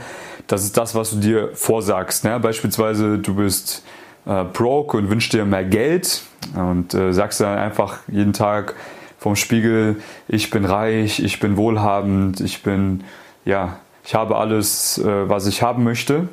Das 0.48 0.63
ist 0.63 0.77
das, 0.77 0.96
was 0.96 1.12
du 1.12 1.17
dir 1.17 1.50
vorsagst. 1.53 2.24
Ne? 2.24 2.39
Beispielsweise, 2.39 3.17
du 3.17 3.36
bist 3.36 3.84
äh, 4.25 4.46
broke 4.46 4.96
und 4.96 5.10
wünschst 5.10 5.34
dir 5.34 5.43
mehr 5.43 5.65
Geld 5.65 6.22
und 6.55 6.93
äh, 6.93 7.12
sagst 7.12 7.41
dann 7.41 7.58
einfach 7.58 8.00
jeden 8.08 8.32
Tag 8.32 8.75
vom 9.20 9.36
Spiegel, 9.36 10.01
ich 10.29 10.51
bin 10.51 10.63
reich, 10.63 11.20
ich 11.20 11.41
bin 11.41 11.58
wohlhabend, 11.58 12.39
ich 12.39 12.63
bin, 12.63 13.03
ja, 13.43 13.79
ich 14.05 14.15
habe 14.15 14.38
alles, 14.38 15.00
äh, 15.00 15.27
was 15.27 15.48
ich 15.48 15.62
haben 15.62 15.84
möchte. 15.84 16.29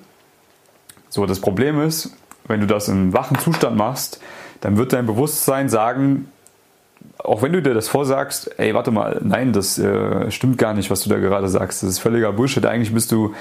So, 1.08 1.26
das 1.26 1.40
Problem 1.40 1.80
ist, 1.82 2.16
wenn 2.46 2.60
du 2.60 2.66
das 2.66 2.88
im 2.88 3.12
wachen 3.12 3.38
Zustand 3.38 3.76
machst, 3.76 4.20
dann 4.60 4.76
wird 4.76 4.92
dein 4.92 5.06
Bewusstsein 5.06 5.68
sagen, 5.68 6.28
auch 7.18 7.42
wenn 7.42 7.52
du 7.52 7.62
dir 7.62 7.74
das 7.74 7.88
vorsagst, 7.88 8.58
ey, 8.58 8.74
warte 8.74 8.90
mal, 8.90 9.20
nein, 9.22 9.52
das 9.52 9.78
äh, 9.78 10.30
stimmt 10.30 10.58
gar 10.58 10.74
nicht, 10.74 10.90
was 10.90 11.02
du 11.02 11.10
da 11.10 11.18
gerade 11.18 11.48
sagst. 11.48 11.82
Das 11.82 11.90
ist 11.90 11.98
völliger 11.98 12.32
Bullshit. 12.32 12.64
Eigentlich 12.66 12.92
bist 12.92 13.12
du, 13.12 13.34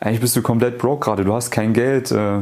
eigentlich 0.00 0.20
bist 0.20 0.36
du 0.36 0.42
komplett 0.42 0.78
broke 0.78 1.04
gerade. 1.04 1.24
Du 1.24 1.34
hast 1.34 1.50
kein 1.50 1.72
Geld. 1.72 2.10
Äh, 2.10 2.40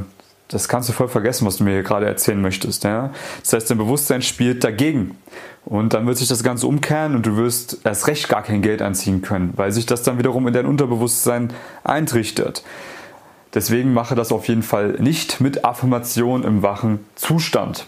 das 0.49 0.67
kannst 0.69 0.89
du 0.89 0.95
voll 0.95 1.09
vergessen, 1.09 1.47
was 1.47 1.59
du 1.59 1.65
mir 1.65 1.73
hier 1.73 1.83
gerade 1.83 2.07
erzählen 2.07 2.41
möchtest. 2.41 2.85
Ja? 2.85 3.11
Das 3.43 3.53
heißt, 3.53 3.71
dein 3.71 3.79
Bewusstsein 3.79 4.23
spielt 4.23 4.65
dagegen. 4.65 5.17
Und 5.65 5.93
dann 5.93 6.07
wird 6.07 6.17
sich 6.17 6.29
das 6.29 6.43
Ganze 6.43 6.67
umkehren 6.67 7.15
und 7.15 7.27
du 7.27 7.37
wirst 7.37 7.81
erst 7.85 8.07
recht 8.07 8.31
gar 8.31 8.43
kein 8.43 8.63
Geld 8.63 8.81
anziehen 8.81 9.21
können, 9.21 9.53
weil 9.57 9.71
sich 9.71 9.85
das 9.85 10.03
dann 10.03 10.17
wiederum 10.17 10.47
in 10.47 10.55
dein 10.55 10.65
Unterbewusstsein 10.65 11.53
eintrichtert. 11.85 12.63
Deswegen 13.55 13.95
mache 13.95 14.15
das 14.15 14.33
auf 14.33 14.49
jeden 14.49 14.63
Fall 14.63 14.93
nicht 14.99 15.41
mit 15.41 15.65
Affirmation 15.65 16.45
im 16.45 16.63
wachen 16.63 17.05
Zustand. 17.15 17.87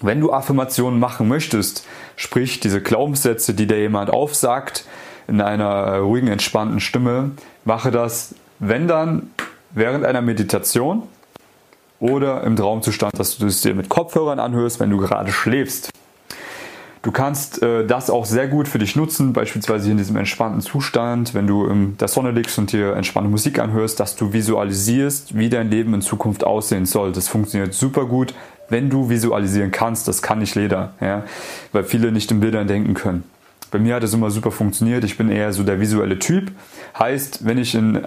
Wenn 0.00 0.20
du 0.20 0.32
Affirmationen 0.32 1.00
machen 1.00 1.26
möchtest, 1.26 1.86
sprich 2.16 2.60
diese 2.60 2.80
Glaubenssätze, 2.80 3.54
die 3.54 3.66
dir 3.66 3.80
jemand 3.80 4.10
aufsagt, 4.10 4.84
in 5.26 5.40
einer 5.40 5.98
ruhigen, 5.98 6.28
entspannten 6.28 6.80
Stimme, 6.80 7.32
mache 7.64 7.90
das, 7.90 8.34
wenn 8.58 8.88
dann, 8.88 9.30
während 9.72 10.04
einer 10.04 10.22
Meditation 10.22 11.02
oder 12.00 12.42
im 12.44 12.56
Traumzustand, 12.56 13.18
dass 13.18 13.38
du 13.38 13.46
es 13.46 13.60
dir 13.60 13.74
mit 13.74 13.88
Kopfhörern 13.88 14.38
anhörst, 14.38 14.80
wenn 14.80 14.90
du 14.90 14.98
gerade 14.98 15.32
schläfst. 15.32 15.90
Du 17.02 17.12
kannst 17.12 17.62
äh, 17.62 17.86
das 17.86 18.10
auch 18.10 18.24
sehr 18.24 18.48
gut 18.48 18.66
für 18.66 18.78
dich 18.78 18.96
nutzen, 18.96 19.32
beispielsweise 19.32 19.90
in 19.90 19.96
diesem 19.96 20.16
entspannten 20.16 20.60
Zustand, 20.60 21.32
wenn 21.34 21.46
du 21.46 21.66
in 21.66 21.96
der 21.96 22.08
Sonne 22.08 22.32
liegst 22.32 22.58
und 22.58 22.72
dir 22.72 22.94
entspannte 22.94 23.30
Musik 23.30 23.58
anhörst, 23.58 24.00
dass 24.00 24.16
du 24.16 24.32
visualisierst, 24.32 25.36
wie 25.36 25.48
dein 25.48 25.70
Leben 25.70 25.94
in 25.94 26.00
Zukunft 26.00 26.44
aussehen 26.44 26.86
soll. 26.86 27.12
Das 27.12 27.28
funktioniert 27.28 27.72
super 27.72 28.06
gut, 28.06 28.34
wenn 28.68 28.90
du 28.90 29.08
visualisieren 29.08 29.70
kannst. 29.70 30.08
Das 30.08 30.22
kann 30.22 30.40
nicht 30.40 30.56
jeder, 30.56 30.92
ja? 31.00 31.24
weil 31.72 31.84
viele 31.84 32.10
nicht 32.10 32.30
in 32.30 32.40
Bildern 32.40 32.66
denken 32.66 32.94
können. 32.94 33.24
Bei 33.70 33.78
mir 33.78 33.94
hat 33.94 34.02
es 34.02 34.14
immer 34.14 34.30
super 34.30 34.50
funktioniert. 34.50 35.04
Ich 35.04 35.16
bin 35.18 35.30
eher 35.30 35.52
so 35.52 35.62
der 35.62 35.78
visuelle 35.78 36.18
Typ. 36.18 36.50
Heißt, 36.98 37.44
wenn 37.44 37.58
ich 37.58 37.74
in 37.74 38.00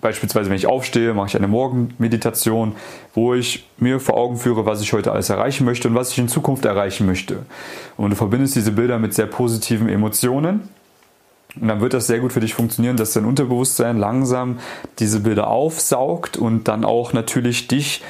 Beispielsweise, 0.00 0.48
wenn 0.48 0.56
ich 0.56 0.66
aufstehe, 0.66 1.12
mache 1.14 1.28
ich 1.28 1.36
eine 1.36 1.48
Morgenmeditation, 1.48 2.74
wo 3.14 3.34
ich 3.34 3.68
mir 3.78 4.00
vor 4.00 4.16
Augen 4.16 4.36
führe, 4.36 4.64
was 4.64 4.80
ich 4.80 4.92
heute 4.92 5.12
alles 5.12 5.28
erreichen 5.28 5.64
möchte 5.64 5.88
und 5.88 5.94
was 5.94 6.12
ich 6.12 6.18
in 6.18 6.28
Zukunft 6.28 6.64
erreichen 6.64 7.06
möchte. 7.06 7.40
Und 7.96 8.10
du 8.10 8.16
verbindest 8.16 8.56
diese 8.56 8.72
Bilder 8.72 8.98
mit 8.98 9.14
sehr 9.14 9.26
positiven 9.26 9.88
Emotionen. 9.88 10.68
Und 11.60 11.68
dann 11.68 11.80
wird 11.80 11.94
das 11.94 12.06
sehr 12.06 12.20
gut 12.20 12.32
für 12.32 12.40
dich 12.40 12.54
funktionieren, 12.54 12.96
dass 12.96 13.12
dein 13.12 13.24
Unterbewusstsein 13.24 13.98
langsam 13.98 14.58
diese 14.98 15.20
Bilder 15.20 15.48
aufsaugt 15.48 16.36
und 16.36 16.68
dann 16.68 16.84
auch 16.84 17.12
natürlich 17.12 17.68
dich 17.68 18.02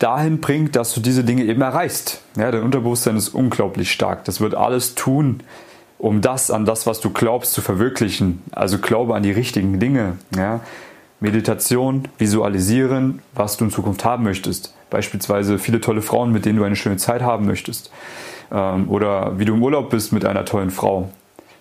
dahin 0.00 0.40
bringt, 0.40 0.76
dass 0.76 0.94
du 0.94 1.00
diese 1.00 1.24
Dinge 1.24 1.44
eben 1.44 1.60
erreichst. 1.60 2.22
Ja, 2.36 2.50
dein 2.50 2.62
Unterbewusstsein 2.62 3.16
ist 3.16 3.28
unglaublich 3.28 3.92
stark. 3.92 4.24
Das 4.24 4.40
wird 4.40 4.54
alles 4.54 4.94
tun, 4.94 5.42
um 5.98 6.20
das 6.20 6.50
an 6.50 6.64
das, 6.64 6.86
was 6.86 7.00
du 7.00 7.10
glaubst, 7.10 7.52
zu 7.52 7.60
verwirklichen. 7.60 8.42
Also 8.50 8.78
glaube 8.78 9.14
an 9.14 9.22
die 9.22 9.30
richtigen 9.30 9.78
Dinge. 9.78 10.16
Ja. 10.36 10.60
Meditation, 11.20 12.08
visualisieren, 12.18 13.20
was 13.34 13.56
du 13.56 13.66
in 13.66 13.70
Zukunft 13.70 14.04
haben 14.04 14.24
möchtest. 14.24 14.74
Beispielsweise 14.88 15.58
viele 15.58 15.80
tolle 15.80 16.02
Frauen, 16.02 16.32
mit 16.32 16.44
denen 16.46 16.58
du 16.58 16.64
eine 16.64 16.76
schöne 16.76 16.96
Zeit 16.96 17.22
haben 17.22 17.46
möchtest. 17.46 17.92
Ähm, 18.50 18.88
oder 18.90 19.38
wie 19.38 19.44
du 19.44 19.54
im 19.54 19.62
Urlaub 19.62 19.90
bist 19.90 20.12
mit 20.12 20.24
einer 20.24 20.44
tollen 20.44 20.70
Frau. 20.70 21.10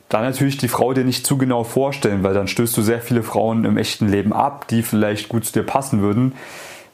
Dann 0.08 0.24
natürlich 0.24 0.58
die 0.58 0.70
Frau 0.70 0.94
dir 0.94 1.04
nicht 1.04 1.26
zu 1.26 1.38
genau 1.38 1.64
vorstellen, 1.64 2.24
weil 2.24 2.34
dann 2.34 2.48
stößt 2.48 2.76
du 2.76 2.82
sehr 2.82 3.00
viele 3.00 3.22
Frauen 3.22 3.64
im 3.64 3.78
echten 3.78 4.08
Leben 4.08 4.34
ab, 4.34 4.68
die 4.68 4.82
vielleicht 4.82 5.30
gut 5.30 5.46
zu 5.46 5.54
dir 5.54 5.64
passen 5.64 6.02
würden. 6.02 6.34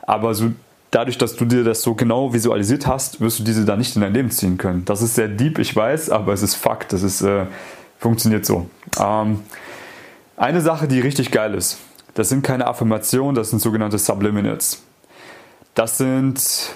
Aber 0.01 0.33
so, 0.33 0.51
dadurch, 0.91 1.17
dass 1.17 1.37
du 1.37 1.45
dir 1.45 1.63
das 1.63 1.81
so 1.81 1.93
genau 1.93 2.33
visualisiert 2.33 2.87
hast, 2.87 3.21
wirst 3.21 3.39
du 3.39 3.43
diese 3.43 3.63
dann 3.63 3.79
nicht 3.79 3.95
in 3.95 4.01
dein 4.01 4.13
Leben 4.13 4.31
ziehen 4.31 4.57
können. 4.57 4.83
Das 4.83 5.01
ist 5.01 5.15
sehr 5.15 5.29
deep, 5.29 5.59
ich 5.59 5.73
weiß, 5.73 6.09
aber 6.09 6.33
es 6.33 6.41
ist 6.41 6.55
Fakt. 6.55 6.91
Das 6.91 7.03
ist, 7.03 7.21
äh, 7.21 7.45
funktioniert 7.99 8.45
so. 8.45 8.69
Ähm, 8.99 9.39
eine 10.35 10.59
Sache, 10.59 10.87
die 10.87 10.99
richtig 10.99 11.31
geil 11.31 11.53
ist, 11.53 11.79
das 12.15 12.29
sind 12.29 12.43
keine 12.43 12.65
Affirmationen, 12.65 13.35
das 13.35 13.51
sind 13.51 13.59
sogenannte 13.59 13.99
Subliminals. 13.99 14.81
Das 15.75 15.97
sind 15.97 16.73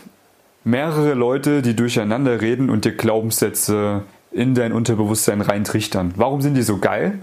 mehrere 0.64 1.14
Leute, 1.14 1.62
die 1.62 1.76
durcheinander 1.76 2.42
reden 2.42 2.70
und 2.70 2.86
dir 2.86 2.92
Glaubenssätze 2.92 4.04
in 4.32 4.54
dein 4.54 4.74
Unterbewusstsein 4.74 5.42
reintrichtern. 5.42 6.14
Warum 6.18 6.42
sind 6.42 6.56
die 6.56 6.62
so 6.62 6.78
geil? 6.78 7.20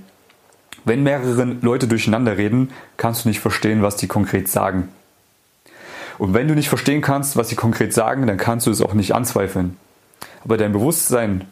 Wenn 0.85 1.03
mehrere 1.03 1.45
Leute 1.61 1.89
durcheinander 1.89 2.39
reden, 2.39 2.71
kannst 2.97 3.25
du 3.25 3.29
nicht 3.29 3.41
verstehen, 3.41 3.83
was 3.83 3.97
die 3.97 4.07
konkret 4.07 4.49
sagen. 4.49 4.89
Und 6.17 6.33
wenn 6.33 6.49
du 6.49 6.55
nicht 6.55 6.71
verstehen 6.71 7.03
kannst, 7.03 7.37
was 7.37 7.51
sie 7.51 7.57
konkret 7.57 7.93
sagen, 7.93 8.27
dann 8.27 8.39
kannst 8.39 8.67
du 8.67 8.71
es 8.71 8.81
auch 8.81 8.95
nicht 8.95 9.15
anzweifeln. 9.15 9.77
Aber 10.43 10.57
dein 10.57 10.73
Bewusstsein 10.73 11.45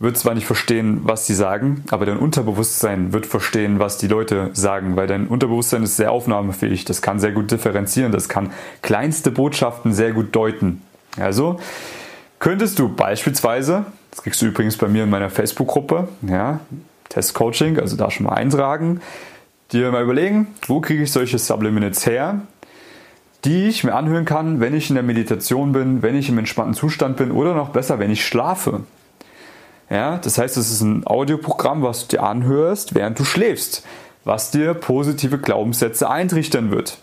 wird 0.00 0.16
zwar 0.16 0.34
nicht 0.34 0.46
verstehen, 0.46 1.00
was 1.02 1.26
sie 1.26 1.34
sagen, 1.34 1.84
aber 1.90 2.06
dein 2.06 2.18
Unterbewusstsein 2.18 3.12
wird 3.12 3.26
verstehen, 3.26 3.80
was 3.80 3.98
die 3.98 4.06
Leute 4.06 4.50
sagen, 4.52 4.94
weil 4.96 5.08
dein 5.08 5.26
Unterbewusstsein 5.26 5.82
ist 5.82 5.96
sehr 5.96 6.12
aufnahmefähig, 6.12 6.84
das 6.84 7.02
kann 7.02 7.18
sehr 7.18 7.32
gut 7.32 7.50
differenzieren, 7.50 8.12
das 8.12 8.28
kann 8.28 8.52
kleinste 8.82 9.32
Botschaften 9.32 9.92
sehr 9.92 10.12
gut 10.12 10.36
deuten. 10.36 10.82
Also 11.18 11.58
könntest 12.38 12.78
du 12.78 12.88
beispielsweise, 12.88 13.86
das 14.12 14.22
kriegst 14.22 14.40
du 14.40 14.46
übrigens 14.46 14.76
bei 14.76 14.86
mir 14.86 15.02
in 15.02 15.10
meiner 15.10 15.30
Facebook-Gruppe, 15.30 16.08
ja, 16.22 16.60
Testcoaching, 17.08 17.80
also 17.80 17.96
da 17.96 18.10
schon 18.10 18.26
mal 18.26 18.34
eintragen, 18.34 19.00
dir 19.72 19.90
mal 19.90 20.04
überlegen, 20.04 20.48
wo 20.66 20.80
kriege 20.80 21.02
ich 21.02 21.10
solche 21.10 21.38
Subliminals 21.38 22.06
her, 22.06 22.42
die 23.44 23.66
ich 23.66 23.82
mir 23.82 23.94
anhören 23.94 24.24
kann, 24.24 24.60
wenn 24.60 24.74
ich 24.74 24.90
in 24.90 24.94
der 24.94 25.02
Meditation 25.02 25.72
bin, 25.72 26.02
wenn 26.02 26.16
ich 26.16 26.28
im 26.28 26.38
entspannten 26.38 26.74
Zustand 26.74 27.16
bin 27.16 27.32
oder 27.32 27.54
noch 27.54 27.70
besser, 27.70 27.98
wenn 27.98 28.10
ich 28.10 28.24
schlafe. 28.24 28.82
Ja, 29.90 30.18
das 30.18 30.36
heißt, 30.36 30.56
es 30.56 30.70
ist 30.70 30.82
ein 30.82 31.06
Audioprogramm, 31.06 31.82
was 31.82 32.06
du 32.06 32.16
dir 32.16 32.22
anhörst, 32.22 32.94
während 32.94 33.18
du 33.18 33.24
schläfst, 33.24 33.84
was 34.24 34.50
dir 34.50 34.74
positive 34.74 35.38
Glaubenssätze 35.38 36.10
eintrichtern 36.10 36.70
wird. 36.70 36.98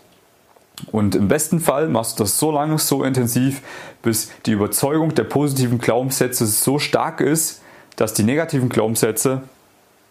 Und 0.92 1.16
im 1.16 1.28
besten 1.28 1.60
Fall 1.60 1.88
machst 1.88 2.20
du 2.20 2.24
das 2.24 2.38
so 2.38 2.52
lange, 2.52 2.78
so 2.78 3.04
intensiv, 3.04 3.62
bis 4.04 4.30
die 4.46 4.52
Überzeugung 4.52 5.16
der 5.16 5.24
positiven 5.24 5.80
Glaubenssätze 5.80 6.46
so 6.46 6.80
stark 6.80 7.22
ist, 7.22 7.62
dass 7.96 8.14
die 8.14 8.24
negativen 8.24 8.70
Glaubenssätze 8.70 9.44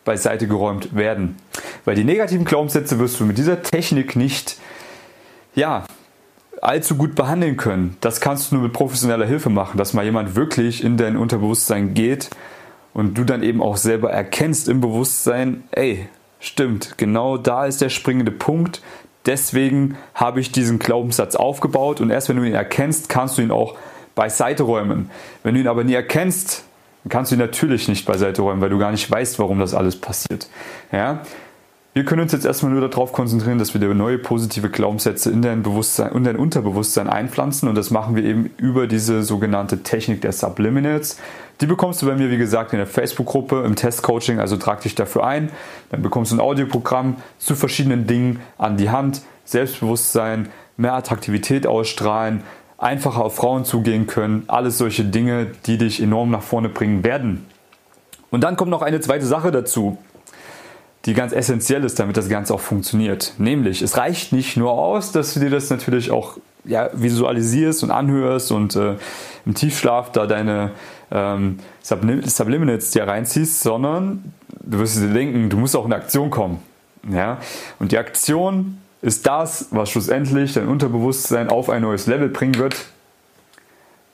beiseite 0.04 0.48
geräumt 0.48 0.96
werden. 0.96 1.36
Weil 1.84 1.94
die 1.94 2.04
negativen 2.04 2.44
Glaubenssätze 2.44 2.98
wirst 2.98 3.20
du 3.20 3.24
mit 3.24 3.38
dieser 3.38 3.62
Technik 3.62 4.16
nicht, 4.16 4.56
ja, 5.54 5.84
allzu 6.60 6.96
gut 6.96 7.14
behandeln 7.14 7.56
können. 7.56 7.96
Das 8.00 8.20
kannst 8.20 8.50
du 8.50 8.56
nur 8.56 8.64
mit 8.64 8.72
professioneller 8.72 9.26
Hilfe 9.26 9.50
machen, 9.50 9.76
dass 9.76 9.92
mal 9.92 10.04
jemand 10.04 10.34
wirklich 10.34 10.82
in 10.82 10.96
dein 10.96 11.16
Unterbewusstsein 11.16 11.94
geht 11.94 12.30
und 12.94 13.18
du 13.18 13.24
dann 13.24 13.42
eben 13.42 13.60
auch 13.60 13.76
selber 13.76 14.10
erkennst 14.10 14.68
im 14.68 14.80
Bewusstsein, 14.80 15.64
ey, 15.72 16.08
stimmt, 16.40 16.96
genau 16.96 17.36
da 17.36 17.66
ist 17.66 17.82
der 17.82 17.90
springende 17.90 18.32
Punkt, 18.32 18.80
Deswegen 19.26 19.96
habe 20.14 20.40
ich 20.40 20.52
diesen 20.52 20.78
Glaubenssatz 20.78 21.34
aufgebaut 21.34 22.00
und 22.00 22.10
erst 22.10 22.28
wenn 22.28 22.36
du 22.36 22.44
ihn 22.44 22.54
erkennst, 22.54 23.08
kannst 23.08 23.38
du 23.38 23.42
ihn 23.42 23.50
auch 23.50 23.76
beiseite 24.14 24.64
räumen. 24.64 25.10
Wenn 25.42 25.54
du 25.54 25.60
ihn 25.60 25.68
aber 25.68 25.82
nie 25.82 25.94
erkennst, 25.94 26.64
kannst 27.08 27.30
du 27.30 27.36
ihn 27.36 27.40
natürlich 27.40 27.88
nicht 27.88 28.04
beiseite 28.06 28.42
räumen, 28.42 28.60
weil 28.60 28.70
du 28.70 28.78
gar 28.78 28.90
nicht 28.90 29.10
weißt, 29.10 29.38
warum 29.38 29.58
das 29.58 29.74
alles 29.74 29.96
passiert. 29.96 30.48
Ja? 30.92 31.22
Wir 31.94 32.04
können 32.04 32.22
uns 32.22 32.32
jetzt 32.32 32.44
erstmal 32.44 32.72
nur 32.72 32.86
darauf 32.86 33.12
konzentrieren, 33.12 33.58
dass 33.58 33.72
wir 33.72 33.94
neue 33.94 34.18
positive 34.18 34.68
Glaubenssätze 34.68 35.30
in 35.30 35.42
dein 35.42 35.62
Bewusstsein 35.62 36.12
und 36.12 36.24
dein 36.24 36.36
Unterbewusstsein 36.36 37.08
einpflanzen 37.08 37.68
und 37.68 37.76
das 37.76 37.90
machen 37.90 38.16
wir 38.16 38.24
eben 38.24 38.50
über 38.58 38.86
diese 38.86 39.22
sogenannte 39.22 39.82
Technik 39.82 40.20
der 40.20 40.32
Subliminals. 40.32 41.18
Die 41.60 41.66
bekommst 41.66 42.02
du 42.02 42.06
bei 42.06 42.14
mir, 42.14 42.30
wie 42.30 42.36
gesagt, 42.36 42.72
in 42.72 42.78
der 42.78 42.86
Facebook-Gruppe 42.86 43.62
im 43.64 43.76
Testcoaching, 43.76 44.40
also 44.40 44.56
trag 44.56 44.80
dich 44.80 44.94
dafür 44.94 45.24
ein. 45.24 45.50
Dann 45.90 46.02
bekommst 46.02 46.32
du 46.32 46.36
ein 46.36 46.40
Audioprogramm 46.40 47.16
zu 47.38 47.54
verschiedenen 47.54 48.06
Dingen 48.06 48.40
an 48.58 48.76
die 48.76 48.90
Hand, 48.90 49.22
Selbstbewusstsein, 49.44 50.48
mehr 50.76 50.94
Attraktivität 50.94 51.66
ausstrahlen, 51.66 52.42
einfacher 52.78 53.24
auf 53.24 53.36
Frauen 53.36 53.64
zugehen 53.64 54.06
können, 54.06 54.44
alles 54.48 54.78
solche 54.78 55.04
Dinge, 55.04 55.46
die 55.66 55.78
dich 55.78 56.02
enorm 56.02 56.30
nach 56.30 56.42
vorne 56.42 56.68
bringen 56.68 57.04
werden. 57.04 57.46
Und 58.30 58.42
dann 58.42 58.56
kommt 58.56 58.70
noch 58.70 58.82
eine 58.82 59.00
zweite 59.00 59.26
Sache 59.26 59.52
dazu 59.52 59.98
die 61.06 61.14
ganz 61.14 61.32
essentiell 61.32 61.84
ist, 61.84 61.98
damit 61.98 62.16
das 62.16 62.28
Ganze 62.28 62.54
auch 62.54 62.60
funktioniert. 62.60 63.34
Nämlich, 63.38 63.82
es 63.82 63.96
reicht 63.96 64.32
nicht 64.32 64.56
nur 64.56 64.72
aus, 64.72 65.12
dass 65.12 65.34
du 65.34 65.40
dir 65.40 65.50
das 65.50 65.68
natürlich 65.70 66.10
auch 66.10 66.38
ja, 66.64 66.90
visualisierst 66.92 67.82
und 67.82 67.90
anhörst 67.90 68.52
und 68.52 68.76
äh, 68.76 68.96
im 69.46 69.54
Tiefschlaf 69.54 70.12
da 70.12 70.26
deine 70.26 70.70
ähm, 71.10 71.58
Subliminals 71.82 72.90
dir 72.90 73.06
reinziehst, 73.06 73.60
sondern 73.60 74.32
du 74.48 74.78
wirst 74.78 75.00
dir 75.00 75.12
denken, 75.12 75.50
du 75.50 75.56
musst 75.56 75.76
auch 75.76 75.84
in 75.84 75.92
Aktion 75.92 76.30
kommen. 76.30 76.58
Ja? 77.10 77.38
Und 77.78 77.92
die 77.92 77.98
Aktion 77.98 78.78
ist 79.02 79.26
das, 79.26 79.68
was 79.70 79.90
schlussendlich 79.90 80.54
dein 80.54 80.66
Unterbewusstsein 80.68 81.50
auf 81.50 81.68
ein 81.68 81.82
neues 81.82 82.06
Level 82.06 82.28
bringen 82.28 82.56
wird, 82.56 82.86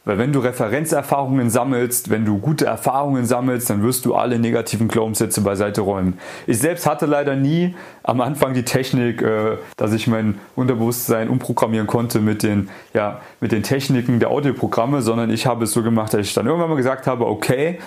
weil 0.05 0.19
wenn 0.19 0.33
du 0.33 0.41
Referenzerfahrungen 0.41 1.51
sammelst, 1.51 2.11
wenn 2.11 2.25
du 2.25 2.39
gute 2.39 2.65
Erfahrungen 2.65 3.27
sammelst, 3.27 3.69
dann 3.69 3.83
wirst 3.83 4.07
du 4.07 4.15
alle 4.15 4.39
negativen 4.39 4.89
Glaubenssätze 4.89 5.43
beiseite 5.43 5.83
räumen. 5.83 6.19
Ich 6.47 6.59
selbst 6.59 6.87
hatte 6.87 7.07
leider 7.07 7.37
nie 7.37 7.75
am 8.03 8.21
Anfang 8.21 8.55
die 8.55 8.65
Technik, 8.65 9.21
äh, 9.21 9.59
dass 9.77 9.93
ich 9.93 10.07
mein 10.07 10.39
Unterbewusstsein 10.57 11.29
umprogrammieren 11.29 11.87
konnte 11.87 12.21
mit 12.21 12.43
den, 12.43 12.71
ja, 12.95 13.21
mit 13.41 13.53
den 13.53 13.63
Techniken 13.63 14.21
der 14.21 14.31
Audioprogramme, 14.31 15.03
sondern 15.03 15.31
ich 15.31 15.47
habe 15.47 15.65
es 15.65 15.73
so 15.73 15.83
gemacht, 15.83 16.15
dass 16.15 16.23
ich 16.23 16.35
dann 16.35 16.47
irgendwann 16.47 16.71
mal 16.71 16.77
gesagt 16.77 17.07
habe, 17.07 17.27
okay, 17.27 17.79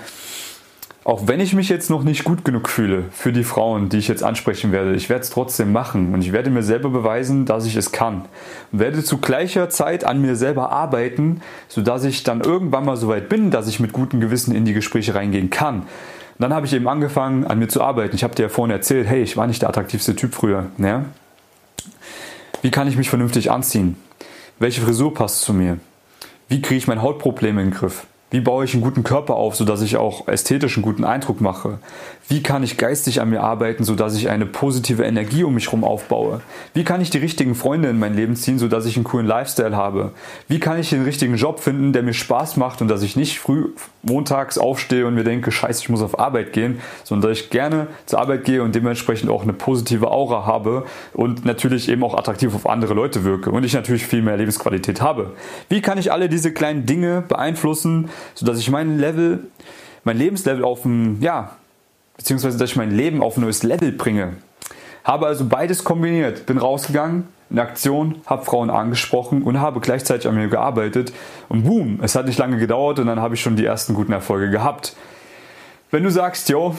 auch 1.06 1.28
wenn 1.28 1.42
ich 1.42 1.54
mich 1.54 1.68
jetzt 1.68 1.90
noch 1.90 2.04
nicht 2.04 2.24
gut 2.24 2.46
genug 2.46 2.70
fühle 2.70 3.06
für 3.12 3.34
die 3.34 3.44
Frauen, 3.44 3.90
die 3.90 3.98
ich 3.98 4.08
jetzt 4.08 4.24
ansprechen 4.24 4.72
werde, 4.72 4.94
ich 4.96 5.10
werde 5.10 5.24
es 5.24 5.30
trotzdem 5.30 5.74
machen 5.74 6.14
und 6.14 6.22
ich 6.22 6.32
werde 6.32 6.50
mir 6.50 6.64
selber 6.64 6.90
beweisen, 6.90 7.46
dass 7.46 7.66
ich 7.66 7.76
es 7.76 7.92
kann. 7.92 8.24
Und 8.72 8.80
werde 8.80 9.04
zu 9.04 9.18
gleicher 9.18 9.70
Zeit 9.70 10.06
an 10.06 10.22
mir 10.22 10.38
selber 10.38 10.72
arbeiten, 10.72 11.42
sodass 11.68 12.06
ich 12.06 12.24
dann 12.24 12.40
irgendwann 12.40 12.86
mal 12.86 12.96
so 12.96 13.10
weit 13.10 13.28
bin, 13.28 13.52
dass 13.52 13.68
ich 13.68 13.82
mit 13.82 13.92
gutem 13.92 14.22
Gewissen 14.22 14.56
in 14.56 14.64
die 14.64 14.74
Gespräche 14.74 15.14
reingehen 15.14 15.50
kann. 15.50 15.82
Und 15.82 16.40
dann 16.40 16.54
habe 16.54 16.66
ich 16.66 16.74
eben 16.74 16.88
angefangen, 16.88 17.46
an 17.46 17.60
mir 17.60 17.68
zu 17.68 17.82
arbeiten. 17.82 18.16
Ich 18.16 18.24
habe 18.24 18.36
dir 18.36 18.44
ja 18.44 18.50
vorhin 18.50 18.72
erzählt, 18.72 19.06
hey, 19.06 19.22
ich 19.22 19.36
war 19.36 19.46
nicht 19.46 19.62
der 19.62 19.70
attraktivste 19.70 20.16
Typ 20.16 20.34
früher. 20.34 20.68
Ja? 20.78 21.06
Wie 22.62 22.72
kann 22.72 22.88
ich 22.88 22.96
mich 22.96 23.10
vernünftig 23.10 23.52
anziehen? 23.52 23.98
Welche 24.58 24.82
Frisur 24.82 25.14
passt 25.14 25.42
zu 25.42 25.54
mir? 25.54 25.80
Wie 26.48 26.62
kriege 26.62 26.78
ich 26.78 26.88
mein 26.88 27.02
Hautproblem 27.02 27.60
in 27.60 27.72
den 27.72 27.74
Griff? 27.74 28.08
Wie 28.34 28.42
baue 28.42 28.66
ich 28.66 28.74
einen 28.74 28.82
guten 28.82 29.04
Körper 29.04 29.36
auf, 29.36 29.56
sodass 29.56 29.84
ich 29.84 29.96
auch 29.96 30.28
ästhetisch 30.28 30.76
einen 30.76 30.84
guten 30.84 31.04
Eindruck 31.04 31.40
mache? 31.40 31.78
Wie 32.28 32.42
kann 32.42 32.64
ich 32.64 32.78
geistig 32.78 33.22
an 33.22 33.30
mir 33.30 33.42
arbeiten, 33.42 33.84
sodass 33.84 34.16
ich 34.16 34.28
eine 34.28 34.48
positive 34.48 35.04
Energie 35.04 35.44
um 35.44 35.54
mich 35.54 35.68
herum 35.68 35.84
aufbaue? 35.84 36.42
Wie 36.74 36.84
kann 36.84 37.00
ich 37.00 37.12
die 37.12 37.20
richtigen 37.20 37.54
Freunde 37.54 37.90
in 37.90 38.00
mein 38.00 38.16
Leben 38.16 38.36
ziehen, 38.36 38.58
sodass 38.58 38.88
ich 38.88 38.96
einen 38.96 39.04
coolen 39.04 39.28
Lifestyle 39.28 39.76
habe? 39.76 40.14
Wie 40.48 40.60
kann 40.60 40.80
ich 40.80 40.90
den 40.90 41.04
richtigen 41.04 41.36
Job 41.36 41.60
finden, 41.60 41.94
der 41.94 42.02
mir 42.02 42.16
Spaß 42.16 42.58
macht 42.58 42.82
und 42.82 42.88
dass 42.88 43.04
ich 43.04 43.16
nicht 43.16 43.38
früh 43.38 43.70
montags 44.02 44.58
aufstehe 44.58 45.06
und 45.06 45.14
mir 45.14 45.24
denke, 45.24 45.52
scheiße, 45.52 45.84
ich 45.84 45.90
muss 45.90 46.02
auf 46.02 46.18
Arbeit 46.20 46.54
gehen, 46.54 46.80
sondern 47.04 47.30
dass 47.30 47.40
ich 47.40 47.50
gerne 47.52 47.88
zur 48.08 48.20
Arbeit 48.20 48.46
gehe 48.46 48.64
und 48.64 48.74
dementsprechend 48.74 49.30
auch 49.30 49.44
eine 49.44 49.54
positive 49.54 50.10
Aura 50.10 50.48
habe 50.48 50.86
und 51.14 51.46
natürlich 51.46 51.88
eben 51.88 52.04
auch 52.04 52.18
attraktiv 52.18 52.56
auf 52.56 52.68
andere 52.68 52.96
Leute 52.96 53.24
wirke 53.24 53.52
und 53.52 53.64
ich 53.64 53.74
natürlich 53.74 54.08
viel 54.08 54.24
mehr 54.24 54.38
Lebensqualität 54.38 55.02
habe. 55.02 55.34
Wie 55.70 55.82
kann 55.82 56.00
ich 56.00 56.12
alle 56.12 56.30
diese 56.30 56.52
kleinen 56.52 56.88
Dinge 56.88 57.24
beeinflussen, 57.28 58.10
sodass 58.36 58.60
ich 58.60 58.70
mein 58.70 58.98
Level, 58.98 59.40
mein 60.04 60.18
Lebenslevel 60.18 60.64
auf 60.64 60.86
ein, 60.86 61.22
ja, 61.22 61.56
beziehungsweise 62.18 62.58
dass 62.58 62.72
ich 62.72 62.76
mein 62.76 62.92
Leben 62.92 63.22
auf 63.22 63.38
ein 63.38 63.42
neues 63.42 63.64
Level 63.64 63.92
bringe. 63.92 64.34
Habe 65.04 65.28
also 65.28 65.46
beides 65.46 65.84
kombiniert, 65.84 66.46
bin 66.46 66.58
rausgegangen, 66.58 67.28
in 67.50 67.60
Aktion, 67.60 68.22
habe 68.26 68.46
Frauen 68.46 68.70
angesprochen 68.70 69.44
und 69.44 69.60
habe 69.60 69.80
gleichzeitig 69.80 70.28
an 70.28 70.36
mir 70.36 70.48
gearbeitet. 70.48 71.14
Und 71.50 71.64
boom, 71.64 72.00
es 72.02 72.16
hat 72.16 72.26
nicht 72.26 72.40
lange 72.40 72.58
gedauert 72.58 73.00
und 73.00 73.08
dann 73.08 73.20
habe 73.20 73.36
ich 73.36 73.42
schon 73.42 73.56
die 73.56 73.66
ersten 73.66 73.94
guten 73.94 74.12
Erfolge 74.12 74.50
gehabt. 74.50 74.96
Wenn 75.92 76.04
du 76.04 76.10
sagst, 76.10 76.50
yo, 76.50 76.76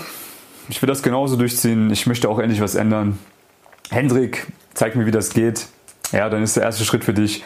ich 0.68 0.83
will 0.83 0.88
das 0.88 1.02
genauso 1.02 1.37
durchziehen, 1.37 1.90
ich 1.90 2.07
möchte 2.07 2.28
auch 2.28 2.40
endlich 2.40 2.61
was 2.61 2.74
ändern, 2.74 3.18
Hendrik, 3.90 4.46
zeig 4.72 4.96
mir, 4.96 5.07
wie 5.07 5.12
das 5.12 5.30
geht, 5.30 5.66
ja, 6.11 6.28
dann 6.28 6.42
ist 6.42 6.57
der 6.57 6.64
erste 6.64 6.85
Schritt 6.85 7.04
für 7.04 7.14
dich, 7.14 7.44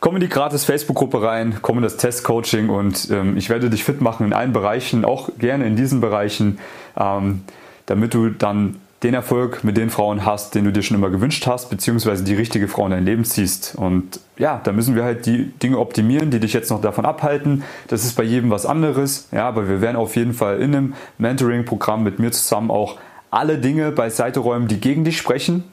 Komm 0.00 0.14
in 0.16 0.20
die 0.22 0.30
gratis 0.30 0.64
Facebook-Gruppe 0.64 1.22
rein, 1.22 1.58
komm 1.60 1.76
in 1.76 1.82
das 1.82 1.98
Test-Coaching 1.98 2.70
und 2.70 3.10
ähm, 3.10 3.36
ich 3.36 3.50
werde 3.50 3.68
dich 3.68 3.84
fit 3.84 4.00
machen 4.00 4.26
in 4.26 4.32
allen 4.32 4.54
Bereichen, 4.54 5.04
auch 5.04 5.28
gerne 5.38 5.66
in 5.66 5.76
diesen 5.76 6.00
Bereichen, 6.00 6.58
ähm, 6.96 7.42
damit 7.84 8.14
du 8.14 8.30
dann 8.30 8.76
den 9.02 9.12
Erfolg 9.12 9.62
mit 9.62 9.76
den 9.76 9.90
Frauen 9.90 10.24
hast, 10.24 10.54
den 10.54 10.64
du 10.64 10.72
dir 10.72 10.82
schon 10.82 10.96
immer 10.96 11.10
gewünscht 11.10 11.46
hast, 11.46 11.68
beziehungsweise 11.68 12.24
die 12.24 12.34
richtige 12.34 12.66
Frau 12.66 12.86
in 12.86 12.92
dein 12.92 13.04
Leben 13.04 13.24
ziehst. 13.24 13.74
Und 13.76 14.20
ja, 14.38 14.60
da 14.64 14.72
müssen 14.72 14.94
wir 14.94 15.04
halt 15.04 15.26
die 15.26 15.52
Dinge 15.62 15.78
optimieren, 15.78 16.30
die 16.30 16.40
dich 16.40 16.54
jetzt 16.54 16.70
noch 16.70 16.80
davon 16.80 17.04
abhalten. 17.04 17.62
Das 17.88 18.04
ist 18.04 18.16
bei 18.16 18.22
jedem 18.22 18.50
was 18.50 18.64
anderes. 18.64 19.28
Ja, 19.32 19.48
aber 19.48 19.68
wir 19.68 19.82
werden 19.82 19.96
auf 19.96 20.16
jeden 20.16 20.32
Fall 20.32 20.60
in 20.60 20.74
einem 20.74 20.94
Mentoring-Programm 21.18 22.02
mit 22.02 22.18
mir 22.18 22.32
zusammen 22.32 22.70
auch 22.70 22.98
alle 23.30 23.58
Dinge 23.58 23.92
beiseite 23.92 24.40
räumen, 24.40 24.66
die 24.66 24.80
gegen 24.80 25.04
dich 25.04 25.16
sprechen, 25.18 25.64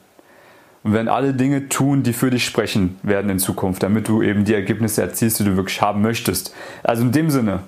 und 0.84 0.92
werden 0.92 1.08
alle 1.08 1.34
Dinge 1.34 1.68
tun, 1.68 2.02
die 2.02 2.12
für 2.12 2.30
dich 2.30 2.44
sprechen 2.44 2.98
werden 3.02 3.30
in 3.30 3.38
Zukunft, 3.38 3.82
damit 3.82 4.08
du 4.08 4.22
eben 4.22 4.44
die 4.44 4.54
Ergebnisse 4.54 5.02
erzielst, 5.02 5.40
die 5.40 5.44
du 5.44 5.56
wirklich 5.56 5.82
haben 5.82 6.02
möchtest. 6.02 6.54
Also 6.82 7.02
in 7.02 7.12
dem 7.12 7.30
Sinne 7.30 7.60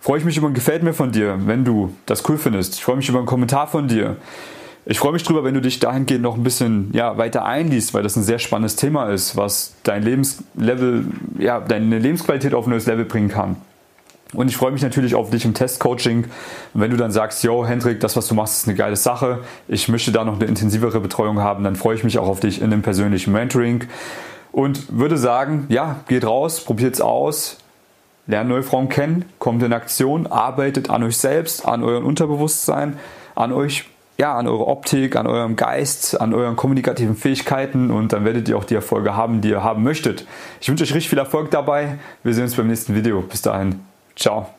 freue 0.00 0.18
ich 0.18 0.24
mich 0.24 0.36
über 0.36 0.48
ein 0.48 0.54
Gefällt 0.54 0.82
mir 0.82 0.92
von 0.92 1.12
dir, 1.12 1.38
wenn 1.46 1.64
du 1.64 1.94
das 2.06 2.28
cool 2.28 2.38
findest. 2.38 2.74
Ich 2.74 2.84
freue 2.84 2.96
mich 2.96 3.08
über 3.08 3.18
einen 3.18 3.26
Kommentar 3.26 3.66
von 3.66 3.88
dir. 3.88 4.16
Ich 4.90 4.98
freue 4.98 5.12
mich 5.12 5.22
drüber, 5.22 5.44
wenn 5.44 5.52
du 5.52 5.60
dich 5.60 5.80
dahingehend 5.80 6.22
noch 6.22 6.34
ein 6.34 6.42
bisschen 6.42 6.90
ja, 6.94 7.18
weiter 7.18 7.44
einliest, 7.44 7.92
weil 7.92 8.02
das 8.02 8.16
ein 8.16 8.22
sehr 8.22 8.38
spannendes 8.38 8.76
Thema 8.76 9.10
ist, 9.10 9.36
was 9.36 9.74
dein 9.82 10.02
Lebenslevel, 10.02 11.04
ja, 11.38 11.60
deine 11.60 11.98
Lebensqualität 11.98 12.54
auf 12.54 12.66
ein 12.66 12.70
neues 12.70 12.86
Level 12.86 13.04
bringen 13.04 13.28
kann. 13.28 13.56
Und 14.34 14.48
ich 14.48 14.56
freue 14.56 14.72
mich 14.72 14.82
natürlich 14.82 15.14
auf 15.14 15.30
dich 15.30 15.44
im 15.46 15.54
Testcoaching. 15.54 16.26
Wenn 16.74 16.90
du 16.90 16.96
dann 16.98 17.10
sagst, 17.10 17.42
yo, 17.42 17.64
Hendrik, 17.64 18.00
das, 18.00 18.14
was 18.14 18.26
du 18.26 18.34
machst, 18.34 18.58
ist 18.58 18.68
eine 18.68 18.76
geile 18.76 18.96
Sache. 18.96 19.40
Ich 19.68 19.88
möchte 19.88 20.12
da 20.12 20.24
noch 20.24 20.34
eine 20.34 20.44
intensivere 20.44 21.00
Betreuung 21.00 21.40
haben, 21.40 21.64
dann 21.64 21.76
freue 21.76 21.96
ich 21.96 22.04
mich 22.04 22.18
auch 22.18 22.28
auf 22.28 22.40
dich 22.40 22.60
in 22.60 22.70
dem 22.70 22.82
persönlichen 22.82 23.32
Mentoring. 23.32 23.84
Und 24.52 24.98
würde 24.98 25.16
sagen, 25.16 25.66
ja, 25.68 26.00
geht 26.08 26.26
raus, 26.26 26.60
probiert 26.60 26.94
es 26.94 27.00
aus, 27.00 27.58
lernt 28.26 28.50
neue 28.50 28.62
Frauen 28.62 28.88
kennen, 28.88 29.24
kommt 29.38 29.62
in 29.62 29.72
Aktion, 29.72 30.26
arbeitet 30.26 30.90
an 30.90 31.02
euch 31.02 31.16
selbst, 31.16 31.66
an 31.66 31.82
eurem 31.82 32.04
Unterbewusstsein, 32.04 32.98
an 33.34 33.52
euch, 33.52 33.84
ja, 34.18 34.34
an 34.36 34.46
eurer 34.46 34.66
Optik, 34.66 35.16
an 35.16 35.26
eurem 35.26 35.56
Geist, 35.56 36.20
an 36.20 36.34
euren 36.34 36.56
kommunikativen 36.56 37.16
Fähigkeiten 37.16 37.90
und 37.90 38.12
dann 38.12 38.24
werdet 38.24 38.48
ihr 38.48 38.58
auch 38.58 38.64
die 38.64 38.74
Erfolge 38.74 39.16
haben, 39.16 39.40
die 39.40 39.50
ihr 39.50 39.62
haben 39.62 39.82
möchtet. 39.82 40.26
Ich 40.60 40.68
wünsche 40.68 40.84
euch 40.84 40.94
richtig 40.94 41.08
viel 41.08 41.18
Erfolg 41.18 41.50
dabei. 41.50 41.98
Wir 42.22 42.34
sehen 42.34 42.44
uns 42.44 42.56
beim 42.56 42.66
nächsten 42.66 42.94
Video. 42.94 43.22
Bis 43.22 43.42
dahin. 43.42 43.87
Ciao. 44.18 44.57